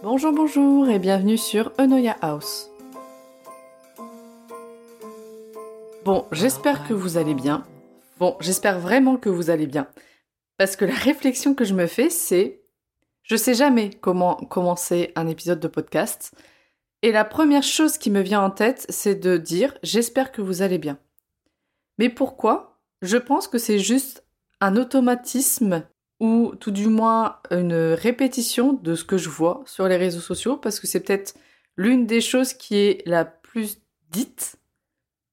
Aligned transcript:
Bonjour, 0.00 0.32
bonjour 0.32 0.88
et 0.88 1.00
bienvenue 1.00 1.36
sur 1.36 1.72
Enoya 1.76 2.16
House. 2.20 2.70
Bon, 6.04 6.24
j'espère 6.30 6.86
que 6.86 6.94
vous 6.94 7.16
allez 7.16 7.34
bien. 7.34 7.64
Bon, 8.20 8.36
j'espère 8.38 8.78
vraiment 8.78 9.16
que 9.16 9.28
vous 9.28 9.50
allez 9.50 9.66
bien. 9.66 9.88
Parce 10.56 10.76
que 10.76 10.84
la 10.84 10.94
réflexion 10.94 11.52
que 11.52 11.64
je 11.64 11.74
me 11.74 11.88
fais, 11.88 12.10
c'est 12.10 12.62
je 13.24 13.34
sais 13.34 13.54
jamais 13.54 13.90
comment 13.90 14.36
commencer 14.36 15.10
un 15.16 15.26
épisode 15.26 15.58
de 15.58 15.66
podcast. 15.66 16.32
Et 17.02 17.10
la 17.10 17.24
première 17.24 17.64
chose 17.64 17.98
qui 17.98 18.12
me 18.12 18.20
vient 18.20 18.42
en 18.42 18.50
tête, 18.50 18.86
c'est 18.88 19.16
de 19.16 19.36
dire 19.36 19.76
j'espère 19.82 20.30
que 20.30 20.42
vous 20.42 20.62
allez 20.62 20.78
bien. 20.78 21.00
Mais 21.98 22.08
pourquoi? 22.08 22.78
Je 23.02 23.16
pense 23.16 23.48
que 23.48 23.58
c'est 23.58 23.80
juste 23.80 24.24
un 24.60 24.76
automatisme 24.76 25.82
ou 26.20 26.54
tout 26.58 26.70
du 26.70 26.88
moins 26.88 27.38
une 27.50 27.74
répétition 27.74 28.72
de 28.72 28.94
ce 28.94 29.04
que 29.04 29.18
je 29.18 29.28
vois 29.28 29.62
sur 29.66 29.86
les 29.88 29.96
réseaux 29.96 30.20
sociaux 30.20 30.56
parce 30.56 30.80
que 30.80 30.86
c'est 30.86 31.00
peut-être 31.00 31.34
l'une 31.76 32.06
des 32.06 32.20
choses 32.20 32.54
qui 32.54 32.76
est 32.76 33.02
la 33.06 33.24
plus 33.24 33.78
dite 34.10 34.56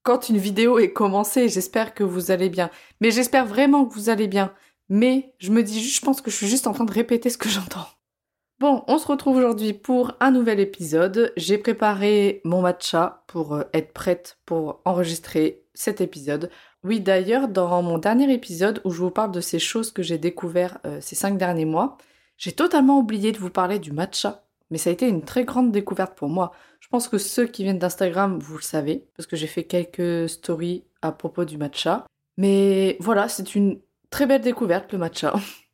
quand 0.04 0.30
une 0.30 0.38
vidéo 0.38 0.78
est 0.80 0.94
commencée. 0.94 1.50
J'espère 1.50 1.94
que 1.94 2.04
vous 2.04 2.32
allez 2.32 2.50
bien. 2.50 2.70
Mais 3.02 3.12
j'espère 3.12 3.46
vraiment 3.46 3.86
que 3.86 3.94
vous 3.94 4.10
allez 4.10 4.28
bien. 4.28 4.54
Mais 4.88 5.34
je 5.40 5.52
me 5.52 5.64
dis 5.64 5.82
juste, 5.82 5.96
je 5.98 6.06
pense 6.06 6.22
que 6.22 6.30
je 6.30 6.36
suis 6.36 6.48
juste 6.48 6.68
en 6.68 6.74
train 6.74 6.86
de 6.86 6.92
répéter 6.92 7.30
ce 7.30 7.40
que 7.40 7.50
j'entends. 7.50 7.88
Bon, 8.60 8.84
on 8.88 8.98
se 9.00 9.08
retrouve 9.08 9.38
aujourd'hui 9.38 9.74
pour 9.74 10.14
un 10.22 10.32
nouvel 10.32 10.60
épisode. 10.62 11.34
J'ai 11.36 11.58
préparé 11.58 12.40
mon 12.46 12.62
matcha 12.62 13.24
pour 13.28 13.56
euh, 13.56 13.64
être 13.74 13.92
prête 13.92 14.38
pour 14.46 14.82
enregistrer 14.86 15.65
cet 15.76 16.02
épisode. 16.02 16.50
Oui, 16.84 17.00
d'ailleurs, 17.00 17.48
dans 17.48 17.82
mon 17.84 17.98
dernier 17.98 18.32
épisode 18.34 18.82
où 18.84 18.92
je 18.92 19.02
vous 19.02 19.12
parle 19.12 19.32
de 19.32 19.42
ces 19.42 19.60
choses 19.60 19.92
que 19.92 20.04
j'ai 20.04 20.18
découvert 20.18 20.80
euh, 20.86 21.00
ces 21.02 21.16
cinq 21.16 21.38
derniers 21.38 21.66
mois, 21.66 21.98
j'ai 22.38 22.52
totalement 22.52 23.00
oublié 23.00 23.32
de 23.32 23.38
vous 23.38 23.50
parler 23.50 23.80
du 23.80 23.92
matcha. 23.92 24.44
Mais 24.72 24.78
ça 24.78 24.90
a 24.90 24.94
été 24.94 25.08
une 25.08 25.24
très 25.24 25.46
grande 25.46 25.72
découverte 25.72 26.18
pour 26.18 26.30
moi. 26.30 26.52
Je 26.80 26.88
pense 26.88 27.08
que 27.08 27.18
ceux 27.18 27.46
qui 27.46 27.64
viennent 27.64 27.80
d'Instagram, 27.80 28.40
vous 28.40 28.58
le 28.58 28.64
savez, 28.64 29.08
parce 29.16 29.28
que 29.28 29.36
j'ai 29.36 29.48
fait 29.48 29.64
quelques 29.64 30.28
stories 30.30 30.86
à 31.02 31.12
propos 31.12 31.46
du 31.46 31.58
matcha. 31.58 32.06
Mais 32.38 32.98
voilà, 33.00 33.30
c'est 33.30 33.56
une 33.56 33.80
très 34.10 34.26
belle 34.26 34.42
découverte 34.42 34.92
le 34.92 34.98
matcha. 34.98 35.34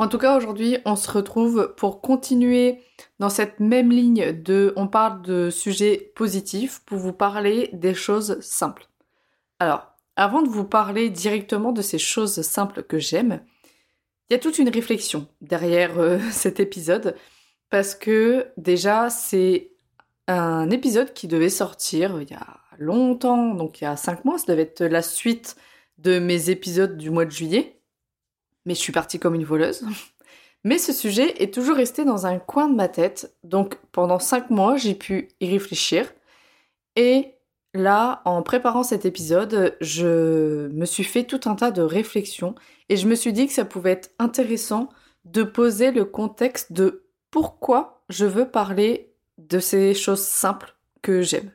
En 0.00 0.08
tout 0.08 0.16
cas, 0.16 0.34
aujourd'hui, 0.34 0.78
on 0.86 0.96
se 0.96 1.10
retrouve 1.10 1.74
pour 1.76 2.00
continuer 2.00 2.80
dans 3.18 3.28
cette 3.28 3.60
même 3.60 3.90
ligne 3.90 4.32
de 4.32 4.72
on 4.76 4.88
parle 4.88 5.20
de 5.20 5.50
sujets 5.50 6.10
positifs 6.16 6.80
pour 6.86 6.96
vous 6.96 7.12
parler 7.12 7.68
des 7.74 7.92
choses 7.92 8.40
simples. 8.40 8.88
Alors, 9.58 9.92
avant 10.16 10.40
de 10.40 10.48
vous 10.48 10.64
parler 10.64 11.10
directement 11.10 11.72
de 11.72 11.82
ces 11.82 11.98
choses 11.98 12.40
simples 12.40 12.82
que 12.82 12.98
j'aime, 12.98 13.42
il 14.30 14.32
y 14.32 14.36
a 14.36 14.38
toute 14.38 14.58
une 14.58 14.70
réflexion 14.70 15.26
derrière 15.42 15.98
euh, 15.98 16.18
cet 16.30 16.60
épisode 16.60 17.14
parce 17.68 17.94
que 17.94 18.46
déjà 18.56 19.10
c'est 19.10 19.72
un 20.28 20.70
épisode 20.70 21.12
qui 21.12 21.28
devait 21.28 21.50
sortir 21.50 22.22
il 22.22 22.30
y 22.30 22.34
a 22.34 22.56
longtemps, 22.78 23.52
donc 23.52 23.82
il 23.82 23.84
y 23.84 23.86
a 23.86 23.96
cinq 23.98 24.24
mois, 24.24 24.38
ça 24.38 24.46
devait 24.48 24.62
être 24.62 24.82
la 24.82 25.02
suite 25.02 25.56
de 25.98 26.18
mes 26.18 26.48
épisodes 26.48 26.96
du 26.96 27.10
mois 27.10 27.26
de 27.26 27.30
juillet. 27.30 27.79
Mais 28.66 28.74
je 28.74 28.80
suis 28.80 28.92
partie 28.92 29.18
comme 29.18 29.34
une 29.34 29.44
voleuse. 29.44 29.84
Mais 30.64 30.78
ce 30.78 30.92
sujet 30.92 31.42
est 31.42 31.54
toujours 31.54 31.76
resté 31.76 32.04
dans 32.04 32.26
un 32.26 32.38
coin 32.38 32.68
de 32.68 32.74
ma 32.74 32.88
tête, 32.88 33.34
donc 33.44 33.76
pendant 33.92 34.18
cinq 34.18 34.50
mois 34.50 34.76
j'ai 34.76 34.94
pu 34.94 35.28
y 35.40 35.50
réfléchir 35.50 36.12
et 36.96 37.34
Là, 37.72 38.20
en 38.24 38.42
préparant 38.42 38.82
cet 38.82 39.04
épisode, 39.04 39.76
je 39.80 40.66
me 40.68 40.84
suis 40.84 41.04
fait 41.04 41.22
tout 41.22 41.40
un 41.44 41.54
tas 41.54 41.70
de 41.70 41.82
réflexions 41.82 42.56
et 42.88 42.96
je 42.96 43.06
me 43.06 43.14
suis 43.14 43.32
dit 43.32 43.46
que 43.46 43.52
ça 43.52 43.64
pouvait 43.64 43.92
être 43.92 44.10
intéressant 44.18 44.88
de 45.24 45.44
poser 45.44 45.92
le 45.92 46.04
contexte 46.04 46.72
de 46.72 47.04
pourquoi 47.30 48.02
je 48.08 48.26
veux 48.26 48.48
parler 48.48 49.14
de 49.38 49.60
ces 49.60 49.94
choses 49.94 50.22
simples 50.22 50.74
que 51.00 51.22
j'aime. 51.22 51.52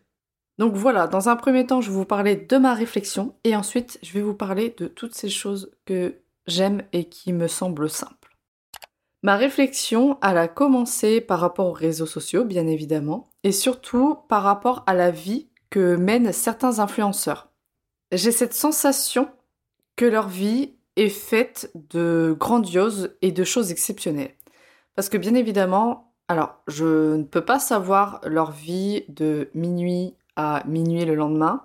Donc 0.57 0.75
voilà, 0.75 1.07
dans 1.07 1.27
un 1.27 1.35
premier 1.35 1.67
temps, 1.67 1.81
je 1.81 1.89
vais 1.89 1.97
vous 1.97 2.05
parler 2.05 2.37
de 2.37 2.57
ma 2.57 2.73
réflexion 2.73 3.35
et 3.43 3.57
ensuite, 3.57 3.99
je 4.01 4.13
vais 4.13 4.21
vous 4.21 4.33
parler 4.33 4.73
de 4.77 4.87
toutes 4.87 5.15
ces 5.15 5.29
choses 5.29 5.75
que 5.85 6.15
j'aime 6.47 6.83
et 6.93 7.05
qui 7.09 7.33
me 7.33 7.47
semblent 7.47 7.89
simples. 7.89 8.37
Ma 9.23 9.37
réflexion, 9.37 10.19
elle 10.21 10.37
a 10.37 10.47
commencé 10.47 11.19
par 11.19 11.39
rapport 11.39 11.67
aux 11.67 11.73
réseaux 11.73 12.05
sociaux, 12.05 12.45
bien 12.45 12.67
évidemment, 12.67 13.27
et 13.43 13.51
surtout 13.51 14.19
par 14.29 14.43
rapport 14.43 14.83
à 14.85 14.93
la 14.93 15.09
vie 15.09 15.49
que 15.71 15.95
mènent 15.95 16.31
certains 16.31 16.79
influenceurs. 16.79 17.49
J'ai 18.11 18.31
cette 18.31 18.53
sensation 18.53 19.29
que 19.95 20.05
leur 20.05 20.27
vie 20.27 20.75
est 20.95 21.09
faite 21.09 21.71
de 21.73 22.35
grandioses 22.39 23.17
et 23.21 23.31
de 23.31 23.43
choses 23.43 23.71
exceptionnelles. 23.71 24.35
Parce 24.95 25.09
que 25.09 25.17
bien 25.17 25.33
évidemment, 25.33 26.13
alors 26.27 26.61
je 26.67 27.15
ne 27.15 27.23
peux 27.23 27.43
pas 27.43 27.59
savoir 27.59 28.21
leur 28.23 28.51
vie 28.51 29.05
de 29.09 29.49
minuit 29.53 30.15
à 30.35 30.63
minuit 30.67 31.05
le 31.05 31.15
lendemain. 31.15 31.63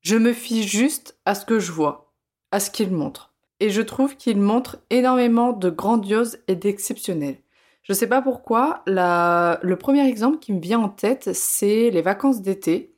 Je 0.00 0.16
me 0.16 0.32
fie 0.32 0.66
juste 0.66 1.18
à 1.24 1.34
ce 1.34 1.44
que 1.44 1.60
je 1.60 1.72
vois, 1.72 2.12
à 2.50 2.60
ce 2.60 2.70
qu'ils 2.70 2.90
montrent. 2.90 3.31
Et 3.62 3.70
je 3.70 3.80
trouve 3.80 4.16
qu'ils 4.16 4.40
montrent 4.40 4.78
énormément 4.90 5.52
de 5.52 5.70
grandioses 5.70 6.40
et 6.48 6.56
d'exceptionnelles. 6.56 7.38
Je 7.84 7.92
ne 7.92 7.96
sais 7.96 8.08
pas 8.08 8.20
pourquoi, 8.20 8.82
le 8.88 9.74
premier 9.74 10.04
exemple 10.08 10.40
qui 10.40 10.52
me 10.52 10.58
vient 10.60 10.80
en 10.80 10.88
tête, 10.88 11.32
c'est 11.32 11.90
les 11.90 12.02
vacances 12.02 12.42
d'été 12.42 12.96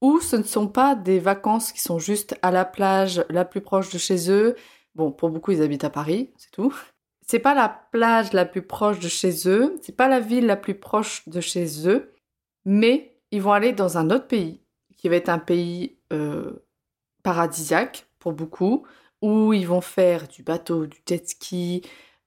ou 0.00 0.18
ce 0.20 0.36
ne 0.36 0.42
sont 0.42 0.68
pas 0.68 0.94
des 0.94 1.18
vacances 1.18 1.70
qui 1.70 1.82
sont 1.82 1.98
juste 1.98 2.34
à 2.40 2.50
la 2.50 2.64
plage 2.64 3.26
la 3.28 3.44
plus 3.44 3.60
proche 3.60 3.90
de 3.92 3.98
chez 3.98 4.30
eux. 4.30 4.56
Bon, 4.94 5.12
pour 5.12 5.28
beaucoup, 5.28 5.50
ils 5.50 5.60
habitent 5.60 5.84
à 5.84 5.90
Paris, 5.90 6.32
c'est 6.38 6.50
tout. 6.50 6.74
C'est 7.26 7.38
pas 7.38 7.52
la 7.52 7.68
plage 7.68 8.32
la 8.32 8.46
plus 8.46 8.62
proche 8.62 9.00
de 9.00 9.08
chez 9.08 9.46
eux, 9.46 9.76
c'est 9.82 9.96
pas 9.96 10.08
la 10.08 10.20
ville 10.20 10.46
la 10.46 10.56
plus 10.56 10.78
proche 10.78 11.28
de 11.28 11.42
chez 11.42 11.86
eux, 11.86 12.14
mais 12.64 13.18
ils 13.32 13.42
vont 13.42 13.52
aller 13.52 13.74
dans 13.74 13.98
un 13.98 14.08
autre 14.08 14.28
pays, 14.28 14.62
qui 14.96 15.10
va 15.10 15.16
être 15.16 15.28
un 15.28 15.38
pays 15.38 15.98
euh, 16.10 16.64
paradisiaque 17.22 18.06
pour 18.18 18.32
beaucoup, 18.32 18.86
où 19.26 19.52
ils 19.52 19.66
vont 19.66 19.80
faire 19.80 20.28
du 20.28 20.42
bateau, 20.42 20.86
du 20.86 20.98
jet 21.06 21.28
ski, 21.28 21.82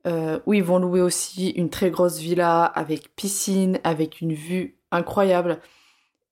euh, 0.05 0.39
où 0.45 0.53
ils 0.53 0.63
vont 0.63 0.79
louer 0.79 1.01
aussi 1.01 1.49
une 1.51 1.69
très 1.69 1.89
grosse 1.89 2.19
villa 2.19 2.63
avec 2.65 3.15
piscine, 3.15 3.79
avec 3.83 4.21
une 4.21 4.33
vue 4.33 4.77
incroyable 4.91 5.59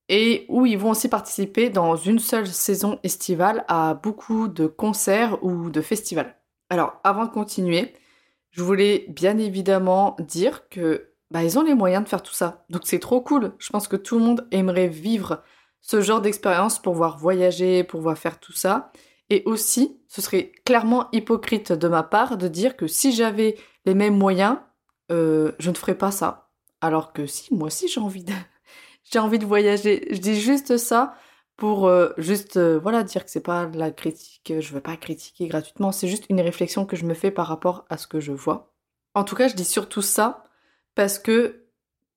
et 0.09 0.45
où 0.50 0.66
ils 0.66 0.77
vont 0.77 0.91
aussi 0.91 1.09
participer 1.09 1.69
dans 1.69 1.95
une 1.95 2.19
seule 2.19 2.47
saison 2.47 3.00
estivale 3.03 3.66
à 3.67 3.94
beaucoup 3.94 4.47
de 4.47 4.67
concerts 4.67 5.44
ou 5.44 5.69
de 5.69 5.81
festivals. 5.81 6.35
Alors, 6.69 7.00
avant 7.03 7.25
de 7.25 7.31
continuer, 7.31 7.94
je 8.51 8.63
voulais 8.63 9.06
bien 9.09 9.38
évidemment 9.38 10.16
dire 10.19 10.69
que 10.69 11.09
bah, 11.31 11.44
ils 11.44 11.59
ont 11.59 11.63
les 11.63 11.75
moyens 11.75 12.03
de 12.03 12.09
faire 12.09 12.23
tout 12.23 12.33
ça. 12.33 12.66
Donc 12.69 12.81
c'est 12.85 13.00
trop 13.00 13.22
cool. 13.22 13.53
Je 13.59 13.69
pense 13.69 13.88
que 13.88 13.97
tout 13.97 14.17
le 14.17 14.25
monde 14.25 14.47
aimerait 14.51 14.88
vivre 14.88 15.44
ce 15.81 16.01
genre 16.01 16.22
d'expérience 16.22 16.79
pour 16.79 16.94
voir 16.94 17.17
voyager, 17.17 17.83
pour 17.83 18.01
voir 18.01 18.17
faire 18.17 18.39
tout 18.39 18.53
ça. 18.53 18.91
Et 19.29 19.43
aussi, 19.45 19.99
ce 20.07 20.21
serait 20.21 20.51
clairement 20.65 21.09
hypocrite 21.11 21.71
de 21.73 21.88
ma 21.88 22.03
part 22.03 22.38
de 22.38 22.47
dire 22.47 22.77
que 22.77 22.88
si 22.88 23.11
j'avais 23.11 23.57
les 23.85 23.93
mêmes 23.93 24.17
moyens, 24.17 24.57
euh, 25.11 25.51
je 25.59 25.69
ne 25.69 25.75
ferais 25.75 25.97
pas 25.97 26.11
ça. 26.11 26.49
Alors 26.81 27.11
que 27.11 27.25
si, 27.25 27.53
moi 27.53 27.67
aussi 27.67 27.88
j'ai 27.88 27.99
envie 27.99 28.23
de 28.23 28.33
j'ai 29.11 29.19
envie 29.19 29.39
de 29.39 29.45
voyager. 29.45 30.07
Je 30.11 30.19
dis 30.19 30.39
juste 30.39 30.77
ça 30.77 31.15
pour 31.57 31.88
euh, 31.88 32.09
juste 32.17 32.57
euh, 32.57 32.79
voilà 32.79 33.03
dire 33.03 33.25
que 33.25 33.31
c'est 33.31 33.41
pas 33.41 33.67
la 33.73 33.91
critique, 33.91 34.53
je 34.59 34.73
veux 34.73 34.81
pas 34.81 34.95
critiquer 34.95 35.47
gratuitement, 35.47 35.91
c'est 35.91 36.07
juste 36.07 36.25
une 36.29 36.41
réflexion 36.41 36.85
que 36.85 36.95
je 36.95 37.05
me 37.05 37.13
fais 37.13 37.31
par 37.31 37.47
rapport 37.47 37.85
à 37.89 37.97
ce 37.97 38.07
que 38.07 38.19
je 38.19 38.31
vois. 38.31 38.73
En 39.15 39.23
tout 39.23 39.35
cas, 39.35 39.47
je 39.47 39.55
dis 39.55 39.65
surtout 39.65 40.03
ça 40.03 40.44
parce 40.95 41.19
que 41.19 41.65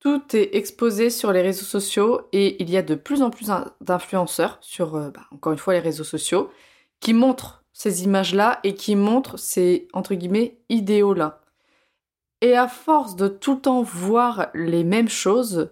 tout 0.01 0.23
est 0.37 0.55
exposé 0.55 1.11
sur 1.11 1.33
les 1.33 1.43
réseaux 1.43 1.65
sociaux 1.65 2.23
et 2.33 2.63
il 2.63 2.71
y 2.71 2.77
a 2.77 2.83
de 2.83 2.95
plus 2.95 3.23
en 3.23 3.31
plus 3.31 3.51
d'influenceurs 3.81 4.59
sur, 4.61 4.93
bah, 4.93 5.27
encore 5.31 5.53
une 5.53 5.59
fois, 5.59 5.75
les 5.75 5.81
réseaux 5.81 6.05
sociaux 6.05 6.51
qui 7.01 7.15
montrent 7.15 7.65
ces 7.73 8.05
images-là 8.05 8.61
et 8.63 8.75
qui 8.75 8.95
montrent 8.95 9.39
ces, 9.39 9.89
entre 9.93 10.15
guillemets, 10.15 10.59
idéaux-là. 10.69 11.41
Et 12.43 12.57
à 12.57 12.69
force 12.69 13.17
de 13.17 13.29
tout 13.29 13.55
le 13.55 13.61
temps 13.61 13.83
voir 13.83 14.49
les 14.55 14.85
mêmes 14.85 15.09
choses, 15.09 15.71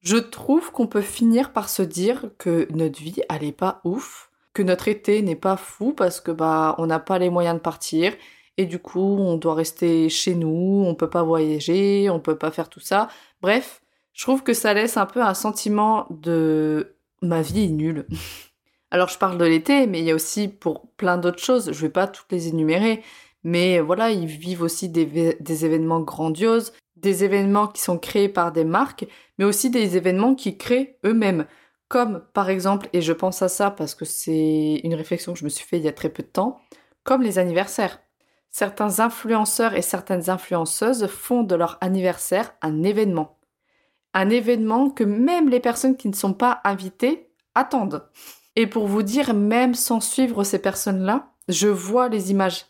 je 0.00 0.16
trouve 0.16 0.72
qu'on 0.72 0.86
peut 0.86 1.02
finir 1.02 1.52
par 1.52 1.68
se 1.68 1.82
dire 1.82 2.30
que 2.38 2.66
notre 2.70 3.00
vie, 3.00 3.20
elle 3.28 3.52
pas 3.52 3.80
ouf, 3.84 4.30
que 4.52 4.62
notre 4.62 4.88
été 4.88 5.22
n'est 5.22 5.36
pas 5.36 5.56
fou 5.56 5.92
parce 5.92 6.20
que 6.20 6.30
bah 6.30 6.74
on 6.78 6.86
n'a 6.86 6.98
pas 6.98 7.18
les 7.18 7.30
moyens 7.30 7.56
de 7.56 7.60
partir 7.60 8.12
et 8.56 8.66
du 8.66 8.78
coup 8.78 9.16
on 9.18 9.36
doit 9.36 9.54
rester 9.54 10.08
chez 10.08 10.34
nous, 10.34 10.84
on 10.86 10.94
peut 10.94 11.10
pas 11.10 11.22
voyager, 11.22 12.10
on 12.10 12.20
peut 12.20 12.36
pas 12.38 12.50
faire 12.50 12.68
tout 12.68 12.80
ça. 12.80 13.08
Bref, 13.42 13.82
je 14.12 14.24
trouve 14.24 14.42
que 14.42 14.54
ça 14.54 14.74
laisse 14.74 14.96
un 14.96 15.06
peu 15.06 15.22
un 15.22 15.34
sentiment 15.34 16.06
de 16.10 16.96
ma 17.22 17.42
vie 17.42 17.64
est 17.64 17.68
nulle. 17.68 18.06
Alors 18.90 19.08
je 19.08 19.18
parle 19.18 19.38
de 19.38 19.44
l'été, 19.44 19.86
mais 19.86 20.00
il 20.00 20.04
y 20.04 20.10
a 20.10 20.14
aussi 20.14 20.48
pour 20.48 20.88
plein 20.96 21.16
d'autres 21.18 21.42
choses, 21.42 21.72
je 21.72 21.80
vais 21.80 21.90
pas 21.90 22.08
toutes 22.08 22.30
les 22.32 22.48
énumérer, 22.48 23.02
mais 23.44 23.80
voilà, 23.80 24.10
ils 24.10 24.26
vivent 24.26 24.62
aussi 24.62 24.88
des, 24.88 25.36
des 25.38 25.64
événements 25.64 26.00
grandioses, 26.00 26.72
des 26.96 27.24
événements 27.24 27.68
qui 27.68 27.80
sont 27.80 27.98
créés 27.98 28.28
par 28.28 28.52
des 28.52 28.64
marques, 28.64 29.06
mais 29.38 29.44
aussi 29.44 29.70
des 29.70 29.96
événements 29.96 30.34
qui 30.34 30.56
créent 30.58 30.98
eux-mêmes. 31.04 31.46
Comme 31.88 32.24
par 32.34 32.50
exemple, 32.50 32.88
et 32.92 33.00
je 33.00 33.12
pense 33.12 33.42
à 33.42 33.48
ça 33.48 33.70
parce 33.70 33.94
que 33.94 34.04
c'est 34.04 34.80
une 34.84 34.94
réflexion 34.94 35.32
que 35.32 35.38
je 35.38 35.44
me 35.44 35.48
suis 35.48 35.66
fait 35.66 35.78
il 35.78 35.84
y 35.84 35.88
a 35.88 35.92
très 35.92 36.08
peu 36.08 36.22
de 36.22 36.28
temps, 36.28 36.60
comme 37.04 37.22
les 37.22 37.38
anniversaires. 37.38 38.00
certains 38.50 39.00
influenceurs 39.00 39.74
et 39.74 39.82
certaines 39.82 40.28
influenceuses 40.30 41.06
font 41.06 41.42
de 41.44 41.54
leur 41.54 41.78
anniversaire 41.80 42.52
un 42.62 42.82
événement. 42.82 43.38
Un 44.14 44.28
événement 44.30 44.90
que 44.90 45.04
même 45.04 45.48
les 45.48 45.60
personnes 45.60 45.96
qui 45.96 46.08
ne 46.08 46.14
sont 46.14 46.34
pas 46.34 46.60
invitées 46.64 47.30
attendent. 47.54 48.08
Et 48.56 48.66
pour 48.66 48.86
vous 48.86 49.02
dire, 49.02 49.34
même 49.34 49.74
sans 49.74 50.00
suivre 50.00 50.44
ces 50.44 50.60
personnes-là, 50.60 51.32
je 51.48 51.68
vois 51.68 52.08
les 52.08 52.30
images. 52.30 52.66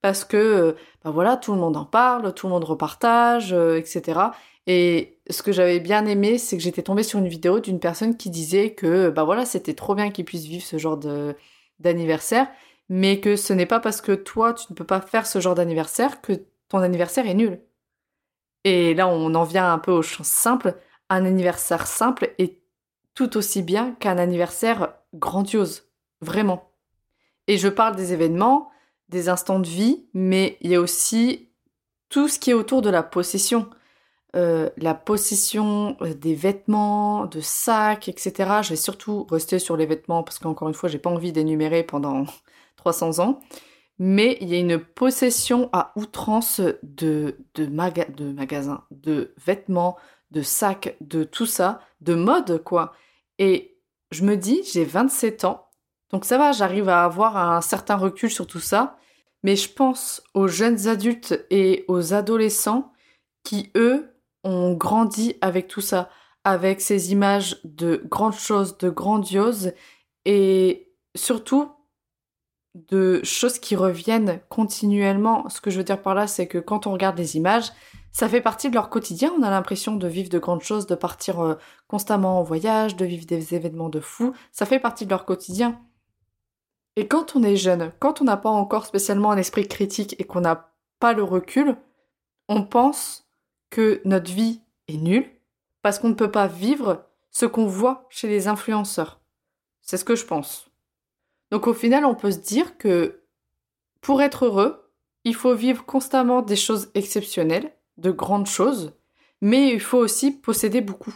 Parce 0.00 0.24
que, 0.24 0.76
ben 1.04 1.10
voilà, 1.10 1.36
tout 1.36 1.52
le 1.52 1.60
monde 1.60 1.76
en 1.76 1.84
parle, 1.84 2.34
tout 2.34 2.46
le 2.46 2.52
monde 2.52 2.64
repartage, 2.64 3.52
euh, 3.52 3.78
etc. 3.78 4.20
Et 4.66 5.18
ce 5.30 5.42
que 5.42 5.52
j'avais 5.52 5.80
bien 5.80 6.06
aimé, 6.06 6.38
c'est 6.38 6.56
que 6.56 6.62
j'étais 6.62 6.82
tombée 6.82 7.02
sur 7.02 7.18
une 7.18 7.28
vidéo 7.28 7.60
d'une 7.60 7.80
personne 7.80 8.16
qui 8.16 8.30
disait 8.30 8.74
que, 8.74 9.10
bah 9.10 9.24
voilà, 9.24 9.44
c'était 9.44 9.74
trop 9.74 9.94
bien 9.94 10.10
qu'ils 10.10 10.24
puissent 10.24 10.46
vivre 10.46 10.64
ce 10.64 10.78
genre 10.78 10.98
d'anniversaire, 11.78 12.48
mais 12.88 13.20
que 13.20 13.36
ce 13.36 13.52
n'est 13.52 13.66
pas 13.66 13.80
parce 13.80 14.00
que 14.00 14.12
toi, 14.12 14.54
tu 14.54 14.66
ne 14.70 14.76
peux 14.76 14.84
pas 14.84 15.00
faire 15.00 15.26
ce 15.26 15.40
genre 15.40 15.54
d'anniversaire 15.54 16.20
que 16.20 16.32
ton 16.68 16.78
anniversaire 16.78 17.26
est 17.26 17.34
nul. 17.34 17.60
Et 18.64 18.94
là, 18.94 19.08
on 19.08 19.34
en 19.34 19.44
vient 19.44 19.72
un 19.72 19.78
peu 19.78 19.92
aux 19.92 20.02
choses 20.02 20.26
simples. 20.26 20.76
Un 21.10 21.24
anniversaire 21.24 21.86
simple 21.86 22.34
est 22.38 22.60
tout 23.14 23.36
aussi 23.36 23.62
bien 23.62 23.92
qu'un 24.00 24.18
anniversaire 24.18 24.94
grandiose. 25.14 25.84
Vraiment. 26.20 26.70
Et 27.48 27.58
je 27.58 27.68
parle 27.68 27.96
des 27.96 28.12
événements, 28.12 28.70
des 29.08 29.28
instants 29.28 29.58
de 29.58 29.66
vie, 29.66 30.06
mais 30.14 30.56
il 30.60 30.70
y 30.70 30.74
a 30.74 30.80
aussi 30.80 31.48
tout 32.08 32.28
ce 32.28 32.38
qui 32.38 32.50
est 32.50 32.54
autour 32.54 32.82
de 32.82 32.90
la 32.90 33.02
possession. 33.02 33.68
Euh, 34.34 34.70
la 34.78 34.94
possession 34.94 35.96
euh, 36.00 36.14
des 36.14 36.34
vêtements, 36.34 37.26
de 37.26 37.40
sacs, 37.40 38.08
etc. 38.08 38.62
Je 38.62 38.70
vais 38.70 38.76
surtout 38.76 39.26
rester 39.30 39.58
sur 39.58 39.76
les 39.76 39.84
vêtements 39.84 40.22
parce 40.22 40.38
qu'encore 40.38 40.68
une 40.68 40.74
fois, 40.74 40.88
j'ai 40.88 40.98
pas 40.98 41.10
envie 41.10 41.32
d'énumérer 41.32 41.82
pendant 41.82 42.24
300 42.76 43.18
ans. 43.18 43.40
Mais 43.98 44.38
il 44.40 44.48
y 44.48 44.54
a 44.54 44.58
une 44.58 44.78
possession 44.78 45.68
à 45.72 45.92
outrance 45.96 46.60
de, 46.82 47.36
de, 47.54 47.66
de 47.66 48.32
magasins, 48.32 48.84
de 48.90 49.34
vêtements, 49.44 49.96
de 50.30 50.42
sacs, 50.42 50.96
de 51.00 51.24
tout 51.24 51.46
ça, 51.46 51.80
de 52.00 52.14
mode, 52.14 52.62
quoi. 52.64 52.94
Et 53.38 53.71
je 54.12 54.24
me 54.24 54.36
dis, 54.36 54.62
j'ai 54.72 54.84
27 54.84 55.44
ans, 55.44 55.68
donc 56.12 56.24
ça 56.26 56.38
va, 56.38 56.52
j'arrive 56.52 56.88
à 56.88 57.04
avoir 57.04 57.36
un 57.36 57.60
certain 57.62 57.96
recul 57.96 58.30
sur 58.30 58.46
tout 58.46 58.60
ça. 58.60 58.96
Mais 59.42 59.56
je 59.56 59.72
pense 59.72 60.22
aux 60.34 60.46
jeunes 60.46 60.86
adultes 60.86 61.44
et 61.50 61.84
aux 61.88 62.14
adolescents 62.14 62.92
qui, 63.42 63.72
eux, 63.76 64.14
ont 64.44 64.74
grandi 64.74 65.36
avec 65.40 65.66
tout 65.66 65.80
ça, 65.80 66.10
avec 66.44 66.80
ces 66.80 67.12
images 67.12 67.58
de 67.64 68.02
grandes 68.08 68.34
choses, 68.34 68.78
de 68.78 68.90
grandioses, 68.90 69.72
et 70.24 70.92
surtout 71.16 71.70
de 72.74 73.20
choses 73.24 73.58
qui 73.58 73.74
reviennent 73.74 74.40
continuellement. 74.48 75.48
Ce 75.48 75.60
que 75.60 75.70
je 75.70 75.78
veux 75.78 75.84
dire 75.84 76.00
par 76.00 76.14
là, 76.14 76.26
c'est 76.26 76.46
que 76.46 76.58
quand 76.58 76.86
on 76.86 76.92
regarde 76.92 77.18
les 77.18 77.36
images, 77.36 77.72
ça 78.12 78.28
fait 78.28 78.40
partie 78.40 78.68
de 78.68 78.74
leur 78.74 78.90
quotidien. 78.90 79.32
On 79.38 79.42
a 79.42 79.50
l'impression 79.50 79.96
de 79.96 80.06
vivre 80.06 80.28
de 80.28 80.38
grandes 80.38 80.62
choses, 80.62 80.86
de 80.86 80.94
partir 80.94 81.40
euh, 81.40 81.54
constamment 81.88 82.38
en 82.38 82.42
voyage, 82.42 82.96
de 82.96 83.04
vivre 83.06 83.26
des 83.26 83.54
événements 83.54 83.88
de 83.88 84.00
fou. 84.00 84.34
Ça 84.52 84.66
fait 84.66 84.80
partie 84.80 85.06
de 85.06 85.10
leur 85.10 85.24
quotidien. 85.24 85.80
Et 86.96 87.08
quand 87.08 87.36
on 87.36 87.42
est 87.42 87.56
jeune, 87.56 87.90
quand 87.98 88.20
on 88.20 88.24
n'a 88.24 88.36
pas 88.36 88.50
encore 88.50 88.84
spécialement 88.84 89.30
un 89.30 89.38
esprit 89.38 89.66
critique 89.66 90.14
et 90.18 90.24
qu'on 90.24 90.42
n'a 90.42 90.72
pas 91.00 91.14
le 91.14 91.22
recul, 91.22 91.76
on 92.48 92.64
pense 92.64 93.26
que 93.70 94.02
notre 94.04 94.30
vie 94.30 94.60
est 94.88 94.98
nulle 94.98 95.30
parce 95.80 95.98
qu'on 95.98 96.10
ne 96.10 96.14
peut 96.14 96.30
pas 96.30 96.46
vivre 96.46 97.06
ce 97.30 97.46
qu'on 97.46 97.66
voit 97.66 98.06
chez 98.10 98.28
les 98.28 98.46
influenceurs. 98.46 99.20
C'est 99.80 99.96
ce 99.96 100.04
que 100.04 100.14
je 100.14 100.26
pense. 100.26 100.70
Donc 101.50 101.66
au 101.66 101.74
final, 101.74 102.04
on 102.04 102.14
peut 102.14 102.30
se 102.30 102.38
dire 102.38 102.76
que 102.76 103.22
pour 104.02 104.20
être 104.20 104.44
heureux, 104.44 104.90
il 105.24 105.34
faut 105.34 105.54
vivre 105.54 105.84
constamment 105.86 106.42
des 106.42 106.56
choses 106.56 106.90
exceptionnelles, 106.94 107.72
de 107.96 108.10
grandes 108.10 108.46
choses, 108.46 108.94
mais 109.40 109.72
il 109.72 109.80
faut 109.80 109.98
aussi 109.98 110.30
posséder 110.30 110.80
beaucoup. 110.80 111.14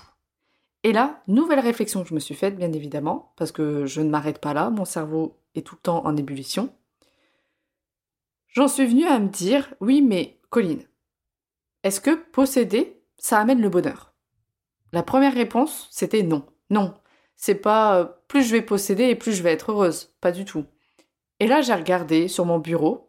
Et 0.82 0.92
là, 0.92 1.22
nouvelle 1.26 1.60
réflexion 1.60 2.02
que 2.02 2.08
je 2.08 2.14
me 2.14 2.20
suis 2.20 2.34
faite, 2.34 2.56
bien 2.56 2.72
évidemment, 2.72 3.32
parce 3.36 3.52
que 3.52 3.86
je 3.86 4.00
ne 4.00 4.10
m'arrête 4.10 4.40
pas 4.40 4.54
là, 4.54 4.70
mon 4.70 4.84
cerveau 4.84 5.40
est 5.54 5.66
tout 5.66 5.74
le 5.76 5.80
temps 5.80 6.04
en 6.06 6.16
ébullition. 6.16 6.72
J'en 8.48 8.68
suis 8.68 8.86
venue 8.86 9.06
à 9.06 9.18
me 9.18 9.28
dire, 9.28 9.74
oui, 9.80 10.00
mais 10.00 10.40
Colline, 10.48 10.86
est-ce 11.82 12.00
que 12.00 12.14
posséder, 12.14 13.02
ça 13.18 13.38
amène 13.38 13.60
le 13.60 13.68
bonheur? 13.68 14.14
La 14.92 15.02
première 15.02 15.34
réponse, 15.34 15.88
c'était 15.90 16.22
non. 16.22 16.46
Non. 16.70 16.94
C'est 17.36 17.56
pas 17.56 17.98
euh, 17.98 18.06
plus 18.28 18.44
je 18.44 18.52
vais 18.52 18.62
posséder 18.62 19.04
et 19.04 19.14
plus 19.14 19.32
je 19.32 19.42
vais 19.42 19.52
être 19.52 19.72
heureuse. 19.72 20.14
Pas 20.20 20.32
du 20.32 20.44
tout. 20.44 20.64
Et 21.38 21.46
là, 21.46 21.60
j'ai 21.60 21.74
regardé 21.74 22.28
sur 22.28 22.46
mon 22.46 22.58
bureau 22.58 23.05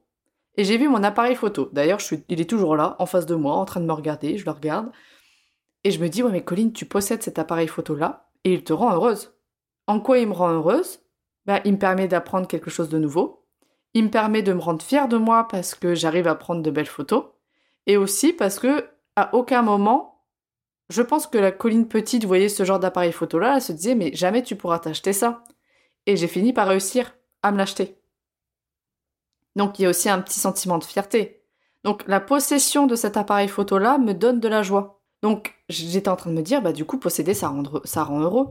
et 0.57 0.63
j'ai 0.63 0.77
vu 0.77 0.89
mon 0.89 1.03
appareil 1.03 1.35
photo. 1.35 1.69
D'ailleurs, 1.71 1.99
il 2.29 2.41
est 2.41 2.49
toujours 2.49 2.75
là, 2.75 2.95
en 2.97 3.05
face 3.05 3.27
de 3.27 3.35
moi, 3.35 3.53
en 3.53 3.65
train 3.65 3.79
de 3.79 3.85
me 3.85 3.93
regarder. 3.93 4.37
Je 4.37 4.45
le 4.45 4.51
regarde. 4.51 4.89
Et 5.83 5.91
je 5.91 6.01
me 6.01 6.09
dis, 6.09 6.23
ouais, 6.23 6.31
mais 6.31 6.43
Colline, 6.43 6.73
tu 6.73 6.85
possèdes 6.85 7.21
cet 7.21 7.37
appareil 7.37 7.67
photo-là 7.67 8.29
et 8.43 8.53
il 8.53 8.63
te 8.63 8.73
rend 8.73 8.91
heureuse. 8.91 9.35
En 9.85 9.99
quoi 9.99 10.17
il 10.17 10.27
me 10.27 10.33
rend 10.33 10.49
heureuse? 10.49 10.99
Ben, 11.45 11.61
Il 11.63 11.73
me 11.73 11.77
permet 11.77 12.07
d'apprendre 12.07 12.47
quelque 12.47 12.71
chose 12.71 12.89
de 12.89 12.97
nouveau. 12.97 13.45
Il 13.93 14.05
me 14.05 14.09
permet 14.09 14.41
de 14.41 14.51
me 14.51 14.59
rendre 14.59 14.81
fière 14.83 15.07
de 15.07 15.17
moi 15.17 15.47
parce 15.47 15.75
que 15.75 15.93
j'arrive 15.93 16.27
à 16.27 16.35
prendre 16.35 16.63
de 16.63 16.71
belles 16.71 16.87
photos. 16.87 17.25
Et 17.85 17.95
aussi 17.95 18.33
parce 18.33 18.59
que 18.59 18.85
à 19.15 19.33
aucun 19.33 19.61
moment, 19.61 20.23
je 20.89 21.01
pense 21.01 21.27
que 21.27 21.37
la 21.37 21.51
colline 21.51 21.87
petite 21.87 22.25
voyait 22.25 22.49
ce 22.49 22.65
genre 22.65 22.79
d'appareil 22.79 23.11
photo 23.11 23.39
là, 23.39 23.55
elle 23.55 23.61
se 23.61 23.71
disait 23.71 23.95
mais 23.95 24.13
jamais 24.13 24.43
tu 24.43 24.55
pourras 24.55 24.79
t'acheter 24.79 25.13
ça. 25.13 25.43
Et 26.05 26.17
j'ai 26.17 26.27
fini 26.27 26.51
par 26.51 26.67
réussir 26.67 27.15
à 27.43 27.51
me 27.51 27.57
l'acheter. 27.57 27.96
Donc 29.57 29.79
il 29.79 29.81
y 29.81 29.85
a 29.85 29.89
aussi 29.89 30.07
un 30.07 30.21
petit 30.21 30.39
sentiment 30.39 30.77
de 30.77 30.83
fierté. 30.83 31.43
Donc 31.83 32.07
la 32.07 32.19
possession 32.19 32.85
de 32.85 32.95
cet 32.95 33.17
appareil 33.17 33.47
photo 33.47 33.79
là 33.79 33.97
me 33.97 34.13
donne 34.13 34.39
de 34.39 34.47
la 34.47 34.61
joie. 34.61 35.01
Donc 35.23 35.55
j'étais 35.67 36.09
en 36.09 36.15
train 36.15 36.29
de 36.29 36.35
me 36.35 36.43
dire 36.43 36.61
bah 36.61 36.71
du 36.71 36.85
coup 36.85 36.99
posséder 36.99 37.33
ça 37.33 37.49
rend, 37.49 38.19
heureux. 38.21 38.47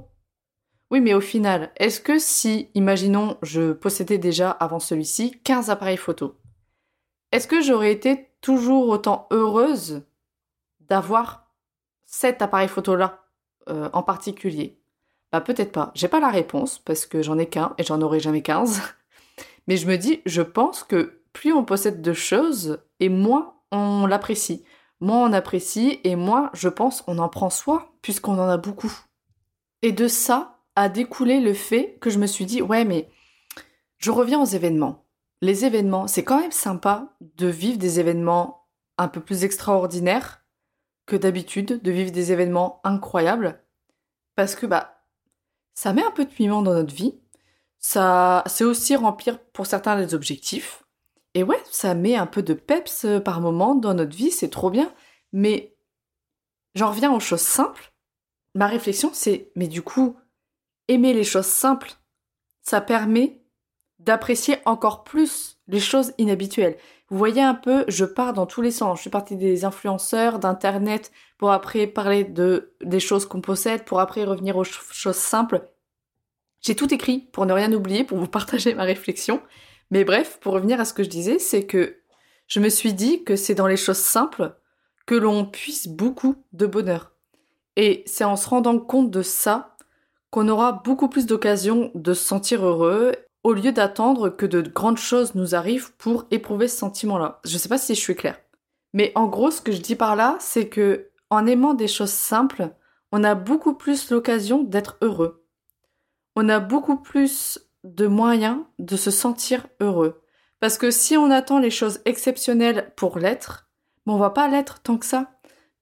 Oui, 0.90 1.00
mais 1.00 1.14
au 1.14 1.20
final, 1.20 1.72
est-ce 1.76 2.00
que 2.00 2.18
si, 2.18 2.70
imaginons, 2.74 3.38
je 3.42 3.72
possédais 3.72 4.18
déjà 4.18 4.50
avant 4.50 4.78
celui-ci 4.78 5.40
15 5.42 5.70
appareils 5.70 5.96
photo, 5.96 6.36
est-ce 7.32 7.48
que 7.48 7.60
j'aurais 7.60 7.90
été 7.90 8.28
toujours 8.40 8.88
autant 8.88 9.26
heureuse 9.32 10.02
d'avoir 10.80 11.50
cet 12.04 12.40
appareil 12.40 12.68
photo-là 12.68 13.24
euh, 13.68 13.90
en 13.92 14.02
particulier? 14.02 14.80
Bah 15.32 15.40
peut-être 15.40 15.72
pas. 15.72 15.90
J'ai 15.94 16.08
pas 16.08 16.20
la 16.20 16.30
réponse 16.30 16.78
parce 16.78 17.06
que 17.06 17.22
j'en 17.22 17.38
ai 17.38 17.46
qu'un 17.46 17.74
et 17.78 17.82
j'en 17.82 18.00
aurai 18.00 18.20
jamais 18.20 18.42
15. 18.42 18.80
Mais 19.66 19.76
je 19.76 19.86
me 19.86 19.96
dis, 19.96 20.22
je 20.26 20.42
pense 20.42 20.84
que 20.84 21.22
plus 21.32 21.52
on 21.52 21.64
possède 21.64 22.02
de 22.02 22.12
choses 22.12 22.82
et 23.00 23.08
moins 23.08 23.54
on 23.72 24.06
l'apprécie. 24.06 24.64
Moins 25.00 25.28
on 25.28 25.32
apprécie 25.32 26.00
et 26.04 26.16
moins, 26.16 26.50
je 26.54 26.68
pense, 26.68 27.04
on 27.06 27.18
en 27.18 27.28
prend 27.28 27.50
soin 27.50 27.86
puisqu'on 28.02 28.38
en 28.38 28.48
a 28.48 28.56
beaucoup. 28.56 28.92
Et 29.82 29.92
de 29.92 30.08
ça 30.08 30.58
a 30.74 30.88
découlé 30.88 31.40
le 31.40 31.54
fait 31.54 31.98
que 32.00 32.10
je 32.10 32.18
me 32.18 32.26
suis 32.26 32.46
dit, 32.46 32.62
ouais, 32.62 32.84
mais 32.84 33.08
je 33.98 34.10
reviens 34.10 34.40
aux 34.40 34.46
événements 34.46 35.06
les 35.42 35.64
événements, 35.64 36.06
c'est 36.06 36.24
quand 36.24 36.40
même 36.40 36.52
sympa 36.52 37.14
de 37.20 37.46
vivre 37.46 37.78
des 37.78 38.00
événements 38.00 38.66
un 38.98 39.08
peu 39.08 39.20
plus 39.20 39.44
extraordinaires 39.44 40.42
que 41.04 41.16
d'habitude, 41.16 41.82
de 41.82 41.90
vivre 41.90 42.10
des 42.10 42.32
événements 42.32 42.80
incroyables, 42.84 43.62
parce 44.34 44.54
que 44.54 44.66
bah 44.66 45.04
ça 45.74 45.92
met 45.92 46.04
un 46.04 46.10
peu 46.10 46.24
de 46.24 46.30
piment 46.30 46.62
dans 46.62 46.72
notre 46.72 46.94
vie, 46.94 47.20
ça 47.86 48.42
c'est 48.46 48.64
aussi 48.64 48.96
remplir 48.96 49.38
pour 49.52 49.66
certains 49.66 49.94
les 49.94 50.12
objectifs, 50.12 50.82
et 51.34 51.44
ouais, 51.44 51.62
ça 51.70 51.94
met 51.94 52.16
un 52.16 52.26
peu 52.26 52.42
de 52.42 52.52
peps 52.52 53.04
euh, 53.04 53.20
par 53.20 53.40
moment 53.40 53.76
dans 53.76 53.94
notre 53.94 54.16
vie, 54.16 54.32
c'est 54.32 54.50
trop 54.50 54.70
bien, 54.70 54.92
mais 55.32 55.76
j'en 56.74 56.90
reviens 56.90 57.12
aux 57.12 57.20
choses 57.20 57.42
simples. 57.42 57.92
Ma 58.56 58.66
réflexion 58.66 59.10
c'est, 59.12 59.52
mais 59.54 59.68
du 59.68 59.82
coup, 59.82 60.16
aimer 60.88 61.12
les 61.12 61.22
choses 61.22 61.46
simples, 61.46 61.92
ça 62.62 62.80
permet 62.80 63.40
d'apprécier 64.00 64.58
encore 64.64 65.04
plus 65.04 65.60
les 65.68 65.78
choses 65.78 66.12
inhabituelles. 66.18 66.78
Vous 67.08 67.18
voyez 67.18 67.42
un 67.42 67.54
peu, 67.54 67.84
je 67.86 68.04
pars 68.04 68.32
dans 68.32 68.46
tous 68.46 68.62
les 68.62 68.72
sens. 68.72 68.98
Je 68.98 69.02
suis 69.02 69.10
partie 69.10 69.36
des 69.36 69.64
influenceurs, 69.64 70.40
d'internet, 70.40 71.12
pour 71.38 71.52
après 71.52 71.86
parler 71.86 72.24
de 72.24 72.74
des 72.82 73.00
choses 73.00 73.26
qu'on 73.26 73.40
possède, 73.40 73.84
pour 73.84 74.00
après 74.00 74.24
revenir 74.24 74.56
aux 74.56 74.64
choses 74.64 75.14
simples. 75.14 75.70
J'ai 76.60 76.74
tout 76.74 76.92
écrit 76.92 77.28
pour 77.32 77.46
ne 77.46 77.52
rien 77.52 77.72
oublier, 77.72 78.04
pour 78.04 78.18
vous 78.18 78.26
partager 78.28 78.74
ma 78.74 78.84
réflexion. 78.84 79.40
Mais 79.90 80.04
bref, 80.04 80.38
pour 80.40 80.54
revenir 80.54 80.80
à 80.80 80.84
ce 80.84 80.94
que 80.94 81.04
je 81.04 81.08
disais, 81.08 81.38
c'est 81.38 81.66
que 81.66 81.96
je 82.48 82.60
me 82.60 82.68
suis 82.68 82.92
dit 82.92 83.24
que 83.24 83.36
c'est 83.36 83.54
dans 83.54 83.66
les 83.66 83.76
choses 83.76 83.98
simples 83.98 84.56
que 85.06 85.14
l'on 85.14 85.44
puisse 85.44 85.88
beaucoup 85.88 86.36
de 86.52 86.66
bonheur. 86.66 87.12
Et 87.76 88.02
c'est 88.06 88.24
en 88.24 88.36
se 88.36 88.48
rendant 88.48 88.78
compte 88.78 89.10
de 89.10 89.22
ça 89.22 89.76
qu'on 90.30 90.48
aura 90.48 90.72
beaucoup 90.72 91.08
plus 91.08 91.26
d'occasions 91.26 91.90
de 91.94 92.14
se 92.14 92.24
sentir 92.24 92.64
heureux 92.64 93.12
au 93.44 93.52
lieu 93.52 93.70
d'attendre 93.70 94.28
que 94.28 94.46
de 94.46 94.60
grandes 94.60 94.98
choses 94.98 95.36
nous 95.36 95.54
arrivent 95.54 95.94
pour 95.98 96.26
éprouver 96.32 96.66
ce 96.66 96.78
sentiment-là. 96.78 97.40
Je 97.44 97.58
sais 97.58 97.68
pas 97.68 97.78
si 97.78 97.94
je 97.94 98.00
suis 98.00 98.16
claire. 98.16 98.40
Mais 98.92 99.12
en 99.14 99.26
gros, 99.28 99.50
ce 99.50 99.60
que 99.60 99.72
je 99.72 99.80
dis 99.80 99.94
par 99.94 100.16
là, 100.16 100.36
c'est 100.40 100.68
que 100.68 101.10
en 101.30 101.46
aimant 101.46 101.74
des 101.74 101.86
choses 101.86 102.10
simples, 102.10 102.70
on 103.12 103.22
a 103.22 103.34
beaucoup 103.34 103.74
plus 103.74 104.10
l'occasion 104.10 104.62
d'être 104.64 104.96
heureux. 105.00 105.45
On 106.36 106.48
a 106.48 106.60
beaucoup 106.60 106.96
plus 106.96 107.58
de 107.82 108.06
moyens 108.06 108.58
de 108.78 108.96
se 108.96 109.10
sentir 109.10 109.66
heureux. 109.80 110.22
Parce 110.60 110.78
que 110.78 110.90
si 110.90 111.16
on 111.16 111.30
attend 111.30 111.58
les 111.58 111.70
choses 111.70 112.00
exceptionnelles 112.04 112.92
pour 112.96 113.18
l'être, 113.18 113.68
on 114.06 114.14
on 114.14 114.18
va 114.18 114.30
pas 114.30 114.48
l'être 114.48 114.80
tant 114.82 114.98
que 114.98 115.06
ça. 115.06 115.32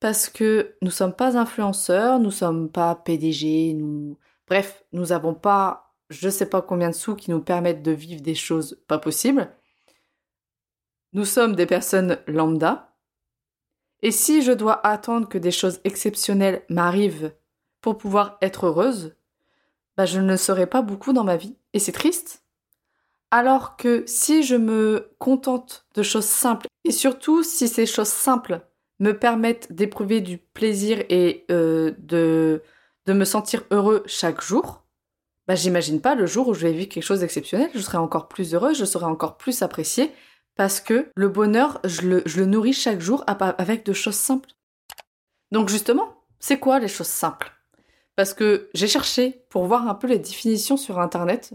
Parce 0.01 0.29
que 0.29 0.77
nous 0.81 0.91
sommes 0.91 1.15
pas 1.15 1.37
influenceurs, 1.37 2.19
nous 2.19 2.31
sommes 2.31 2.71
pas 2.71 2.95
PDG, 2.95 3.75
nous... 3.75 4.19
Bref, 4.47 4.85
nous 4.93 5.07
n'avons 5.07 5.35
pas 5.35 5.85
je 6.11 6.29
sais 6.29 6.47
pas 6.47 6.63
combien 6.63 6.91
de 6.91 6.95
sous 6.95 7.17
qui 7.17 7.31
nous 7.31 7.41
permettent 7.41 7.83
de 7.83 7.91
vivre 7.91 8.23
des 8.23 8.35
choses 8.35 8.83
pas 8.87 8.99
possibles. 8.99 9.51
Nous 11.13 11.25
sommes 11.25 11.55
des 11.55 11.67
personnes 11.67 12.19
lambda. 12.27 12.95
Et 14.03 14.11
si 14.11 14.43
je 14.43 14.53
dois 14.53 14.85
attendre 14.87 15.29
que 15.29 15.39
des 15.39 15.51
choses 15.51 15.81
exceptionnelles 15.85 16.63
m'arrivent 16.69 17.33
pour 17.81 17.97
pouvoir 17.97 18.37
être 18.43 18.67
heureuse, 18.67 19.17
bah 19.97 20.07
je 20.07 20.21
ne 20.21 20.37
serai 20.37 20.67
pas 20.67 20.83
beaucoup 20.83 21.13
dans 21.13 21.25
ma 21.25 21.37
vie. 21.37 21.57
Et 21.73 21.79
c'est 21.79 21.93
triste. 21.93 22.43
Alors 23.31 23.77
que 23.77 24.05
si 24.07 24.43
je 24.43 24.55
me 24.55 25.11
contente 25.19 25.87
de 25.95 26.03
choses 26.03 26.25
simples, 26.25 26.69
et 26.85 26.93
surtout 26.93 27.43
si 27.43 27.69
ces 27.69 27.87
choses 27.87 28.09
simples 28.09 28.61
me 29.01 29.13
permettent 29.13 29.73
d'éprouver 29.73 30.21
du 30.21 30.39
plaisir 30.39 31.03
et 31.09 31.45
euh, 31.51 31.93
de, 31.99 32.63
me 33.09 33.25
sentir 33.25 33.65
heureux 33.71 34.05
chaque 34.07 34.41
jour, 34.41 34.85
bah 35.47 35.57
j'imagine 35.57 36.01
pas 36.01 36.15
le 36.15 36.27
jour 36.27 36.49
où 36.49 36.55
je 36.55 36.67
vais 36.67 36.73
vivre 36.73 36.89
quelque 36.89 37.03
chose 37.03 37.21
d'exceptionnel, 37.21 37.71
je 37.75 37.81
serai 37.81 37.99
encore 37.99 38.29
plus 38.29 38.55
heureuse, 38.55 38.79
je 38.79 38.85
serai 38.85 39.07
encore 39.07 39.37
plus 39.37 39.63
appréciée, 39.63 40.13
parce 40.55 40.81
que 40.81 41.11
le 41.17 41.29
bonheur, 41.29 41.81
le, 42.03 42.23
je 42.25 42.39
le 42.39 42.47
nourris 42.47 42.73
chaque 42.73 43.01
jour 43.01 43.25
avec 43.27 43.85
de 43.85 43.93
choses 43.93 44.15
simples. 44.15 44.51
Donc 45.51 45.69
justement, 45.69 46.23
c'est 46.39 46.59
quoi 46.59 46.79
les 46.79 46.89
choses 46.89 47.09
simples? 47.09 47.54
Parce 48.17 48.35
que 48.35 48.71
j'ai 48.75 48.87
cherché 48.87 49.45
pour 49.51 49.67
voir 49.67 49.89
un 49.89 49.95
peu 49.95 50.07
les 50.07 50.19
définitions 50.19 50.77
sur 50.77 50.99
Internet, 50.99 51.53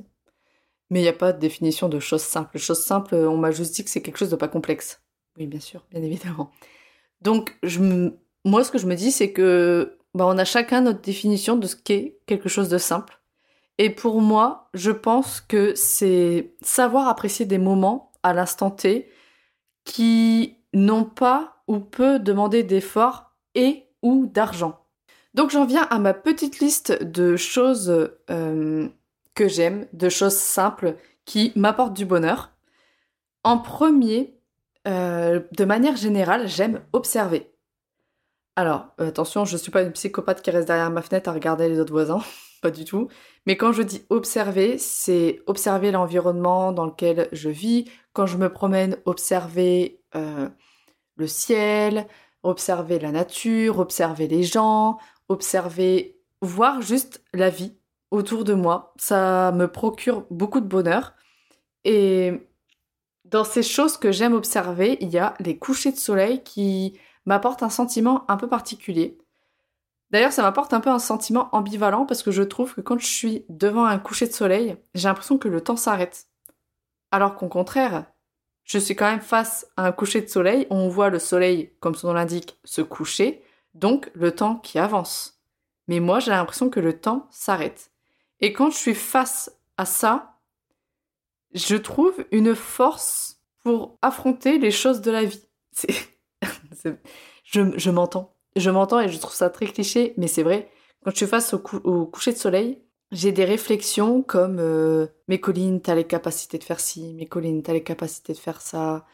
mais 0.90 1.00
il 1.00 1.04
n'y 1.04 1.10
a 1.10 1.14
pas 1.14 1.32
de 1.32 1.40
définition 1.40 1.88
de 1.88 2.00
choses 2.00 2.24
simples. 2.24 2.58
Choses 2.58 2.84
simples, 2.84 3.16
on 3.16 3.38
m'a 3.38 3.52
juste 3.52 3.76
dit 3.76 3.84
que 3.84 3.90
c'est 3.90 4.02
quelque 4.02 4.18
chose 4.18 4.30
de 4.30 4.36
pas 4.36 4.48
complexe. 4.48 5.02
Oui, 5.38 5.48
bien 5.48 5.60
sûr, 5.60 5.86
bien 5.92 6.02
évidemment. 6.02 6.52
Donc, 7.22 7.58
moi, 8.46 8.64
ce 8.64 8.72
que 8.72 8.78
je 8.78 8.88
me 8.88 8.96
dis, 8.96 9.12
c'est 9.12 9.32
que 9.32 9.98
bah, 10.14 10.26
on 10.28 10.38
a 10.38 10.46
chacun 10.46 10.82
notre 10.82 11.02
définition 11.02 11.56
de 11.56 11.68
ce 11.68 11.76
qu'est 11.76 12.20
quelque 12.26 12.50
chose 12.50 12.70
de 12.70 12.78
simple. 12.78 13.22
Et 13.78 13.90
pour 13.90 14.20
moi, 14.22 14.70
je 14.74 14.92
pense 14.92 15.40
que 15.40 15.74
c'est 15.76 16.56
savoir 16.62 17.08
apprécier 17.08 17.46
des 17.46 17.58
moments 17.58 18.12
à 18.24 18.34
l'instant 18.34 18.72
T 18.72 19.10
qui 19.86 20.58
n'ont 20.74 21.06
pas 21.06 21.64
ou 21.68 21.80
peu 21.80 22.20
demandé 22.20 22.64
d'efforts 22.64 23.32
et 23.56 23.86
ou 24.02 24.26
d'argent. 24.26 24.86
Donc 25.34 25.52
j'en 25.52 25.66
viens 25.66 25.84
à 25.84 26.00
ma 26.00 26.14
petite 26.14 26.60
liste 26.60 27.04
de 27.04 27.36
choses 27.36 28.10
euh, 28.30 28.88
que 29.36 29.48
j'aime, 29.48 29.88
de 29.94 30.10
choses 30.10 30.36
simples 30.36 30.96
qui 31.26 31.52
m'apportent 31.56 31.94
du 31.94 32.06
bonheur. 32.06 32.52
En 33.44 33.60
premier, 33.60 34.36
euh, 34.88 35.42
de 35.52 35.66
manière 35.66 35.96
générale, 35.96 36.48
j'aime 36.48 36.82
observer. 36.94 37.52
Alors, 38.56 38.88
euh, 39.00 39.10
attention, 39.10 39.46
je 39.46 39.54
ne 39.54 39.60
suis 39.60 39.72
pas 39.72 39.84
une 39.84 39.92
psychopathe 39.92 40.42
qui 40.42 40.52
reste 40.52 40.68
derrière 40.68 40.90
ma 40.90 41.02
fenêtre 41.02 41.30
à 41.30 41.34
regarder 41.34 41.70
les 41.70 41.80
autres 41.80 41.94
voisins, 41.94 42.22
pas 42.62 42.72
du 42.72 42.84
tout. 42.84 43.08
Mais 43.46 43.56
quand 43.56 43.72
je 43.72 43.84
dis 43.84 44.04
observer, 44.10 44.78
c'est 44.78 45.42
observer 45.46 45.92
l'environnement 45.92 46.72
dans 46.72 46.86
lequel 46.86 47.30
je 47.32 47.50
vis. 47.50 47.86
Quand 48.14 48.26
je 48.26 48.38
me 48.38 48.52
promène, 48.52 48.98
observer 49.06 50.02
le 50.14 51.28
ciel, 51.28 52.08
observer 52.44 53.00
la 53.00 53.12
nature, 53.12 53.80
observer 53.80 54.28
les 54.28 54.44
gens, 54.44 54.98
observer, 55.30 56.20
voir 56.42 56.82
juste 56.82 57.24
la 57.34 57.50
vie 57.50 57.74
autour 58.12 58.44
de 58.44 58.54
moi. 58.54 58.94
Ça 58.98 59.52
me 59.54 59.68
procure 59.68 60.26
beaucoup 60.30 60.60
de 60.60 60.68
bonheur. 60.68 61.14
Et 61.86 62.48
dans 63.26 63.44
ces 63.44 63.64
choses 63.64 63.98
que 63.98 64.12
j'aime 64.12 64.34
observer, 64.34 64.98
il 65.02 65.10
y 65.10 65.18
a 65.18 65.36
les 65.40 65.58
couchers 65.58 65.92
de 65.92 65.98
soleil 65.98 66.44
qui 66.44 67.00
m'apportent 67.26 67.64
un 67.64 67.70
sentiment 67.70 68.30
un 68.30 68.38
peu 68.38 68.48
particulier. 68.48 69.18
D'ailleurs, 70.12 70.34
ça 70.34 70.42
m'apporte 70.42 70.74
un 70.74 70.80
peu 70.80 70.90
un 70.90 71.00
sentiment 71.00 71.50
ambivalent 71.52 72.06
parce 72.06 72.24
que 72.24 72.32
je 72.32 72.42
trouve 72.42 72.74
que 72.74 72.82
quand 72.82 72.98
je 72.98 73.06
suis 73.06 73.46
devant 73.48 73.86
un 73.86 74.00
coucher 74.00 74.28
de 74.28 74.34
soleil, 74.34 74.78
j'ai 74.96 75.08
l'impression 75.08 75.38
que 75.38 75.48
le 75.48 75.62
temps 75.62 75.76
s'arrête. 75.76 76.26
Alors 77.12 77.36
qu'au 77.36 77.48
contraire, 77.48 78.06
je 78.64 78.80
suis 78.80 78.96
quand 78.96 79.10
même 79.10 79.22
face 79.22 79.68
à 79.78 79.86
un 79.86 79.92
coucher 79.92 80.22
de 80.22 80.28
soleil 80.28 80.66
on 80.72 80.90
voit 80.90 81.10
le 81.10 81.20
soleil, 81.20 81.72
comme 81.80 81.96
son 81.96 82.08
nom 82.08 82.14
l'indique, 82.14 82.60
se 82.64 82.82
coucher, 82.82 83.44
donc 83.74 84.10
le 84.14 84.34
temps 84.34 84.56
qui 84.56 84.80
avance. 84.80 85.42
Mais 85.88 86.00
moi, 86.00 86.20
j'ai 86.20 86.32
l'impression 86.32 86.70
que 86.70 86.80
le 86.80 87.00
temps 87.00 87.28
s'arrête. 87.32 87.92
Et 88.42 88.54
quand 88.54 88.70
je 88.70 88.78
suis 88.78 88.96
face 88.96 89.52
à 89.78 89.86
ça, 89.86 90.38
je 91.54 91.76
trouve 91.76 92.26
une 92.32 92.56
force 92.56 93.42
pour 93.64 93.98
affronter 94.02 94.60
les 94.60 94.72
choses 94.72 95.02
de 95.02 95.12
la 95.12 95.26
vie. 95.26 95.46
je, 97.44 97.78
je 97.78 97.90
m'entends. 97.90 98.36
Je 98.56 98.70
m'entends 98.70 99.00
et 99.00 99.10
je 99.10 99.18
trouve 99.20 99.34
ça 99.34 99.50
très 99.50 99.66
cliché, 99.66 100.14
mais 100.18 100.28
c'est 100.28 100.44
vrai. 100.44 100.70
Quand 101.04 101.12
je 101.12 101.18
suis 101.18 101.28
face 101.28 101.54
au, 101.54 101.60
coucher 102.06 102.34
de 102.34 102.38
soleil, 102.38 102.82
j'ai 103.12 103.32
des 103.32 103.46
réflexions 103.46 104.22
comme 104.22 104.58
euh, 104.60 105.08
Mais 105.28 105.40
Colline, 105.40 105.82
t'as 105.82 105.96
les 105.96 106.04
capacités 106.04 106.58
de 106.58 106.64
faire 106.64 106.80
ci, 106.80 107.14
mais 107.16 107.26
Colline, 107.26 107.64
t'as 107.64 107.74
les 107.74 107.84
capacités 107.84 108.34
de 108.34 108.38
faire 108.38 108.62
ça. 108.62 109.06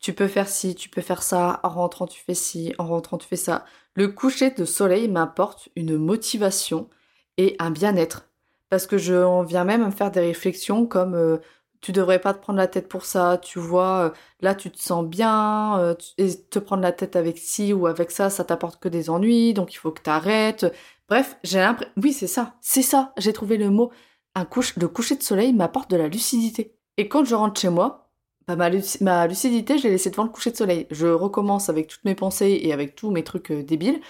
Tu 0.00 0.14
peux 0.14 0.28
faire 0.28 0.48
ci, 0.48 0.74
tu 0.74 0.88
peux 0.88 1.02
faire 1.02 1.22
ça. 1.22 1.60
En 1.62 1.68
rentrant, 1.68 2.06
tu 2.06 2.20
fais 2.22 2.34
ci, 2.34 2.74
en 2.78 2.86
rentrant, 2.86 3.18
tu 3.18 3.28
fais 3.28 3.36
ça. 3.36 3.64
Le 3.94 4.08
coucher 4.08 4.50
de 4.50 4.64
soleil 4.64 5.08
m'apporte 5.08 5.68
une 5.76 5.96
motivation 5.98 6.88
et 7.36 7.56
un 7.58 7.70
bien-être. 7.70 8.28
Parce 8.70 8.86
que 8.86 8.98
je 8.98 9.44
viens 9.46 9.64
même 9.64 9.82
à 9.82 9.86
me 9.86 9.90
faire 9.92 10.10
des 10.10 10.20
réflexions 10.20 10.86
comme 10.86 11.14
euh, 11.14 11.38
tu 11.80 11.92
devrais 11.92 12.20
pas 12.20 12.34
te 12.34 12.40
prendre 12.40 12.58
la 12.58 12.68
tête 12.68 12.88
pour 12.88 13.04
ça, 13.04 13.38
tu 13.42 13.58
vois, 13.58 14.06
euh, 14.06 14.10
là 14.40 14.54
tu 14.54 14.70
te 14.70 14.80
sens 14.80 15.04
bien, 15.06 15.78
euh, 15.80 15.94
et 16.18 16.34
te 16.34 16.58
prendre 16.58 16.82
la 16.82 16.92
tête 16.92 17.16
avec 17.16 17.38
ci 17.38 17.72
ou 17.72 17.86
avec 17.86 18.10
ça, 18.10 18.30
ça 18.30 18.44
t'apporte 18.44 18.80
que 18.80 18.88
des 18.88 19.10
ennuis, 19.10 19.54
donc 19.54 19.72
il 19.74 19.76
faut 19.76 19.90
que 19.90 20.02
t'arrêtes. 20.02 20.66
Bref, 21.08 21.36
j'ai 21.42 21.58
l'impression, 21.58 21.92
oui 21.96 22.12
c'est 22.12 22.26
ça, 22.26 22.54
c'est 22.60 22.82
ça, 22.82 23.12
j'ai 23.16 23.32
trouvé 23.32 23.56
le 23.56 23.70
mot. 23.70 23.90
Un 24.34 24.44
couche, 24.44 24.76
le 24.76 24.88
coucher 24.88 25.16
de 25.16 25.22
soleil 25.22 25.52
m'apporte 25.52 25.90
de 25.90 25.96
la 25.96 26.08
lucidité. 26.08 26.76
Et 26.96 27.08
quand 27.08 27.24
je 27.24 27.34
rentre 27.34 27.60
chez 27.60 27.70
moi, 27.70 28.09
bah, 28.56 28.70
ma, 29.00 29.26
lucidité, 29.26 29.78
je 29.78 29.84
l'ai 29.84 29.90
laissée 29.90 30.10
devant 30.10 30.24
le 30.24 30.30
coucher 30.30 30.50
de 30.50 30.56
soleil. 30.56 30.86
Je 30.90 31.06
recommence 31.06 31.68
avec 31.68 31.88
toutes 31.88 32.04
mes 32.04 32.14
pensées 32.14 32.60
et 32.62 32.72
avec 32.72 32.94
tous 32.96 33.10
mes 33.10 33.24
trucs 33.24 33.50
euh, 33.50 33.62
débiles. 33.62 34.00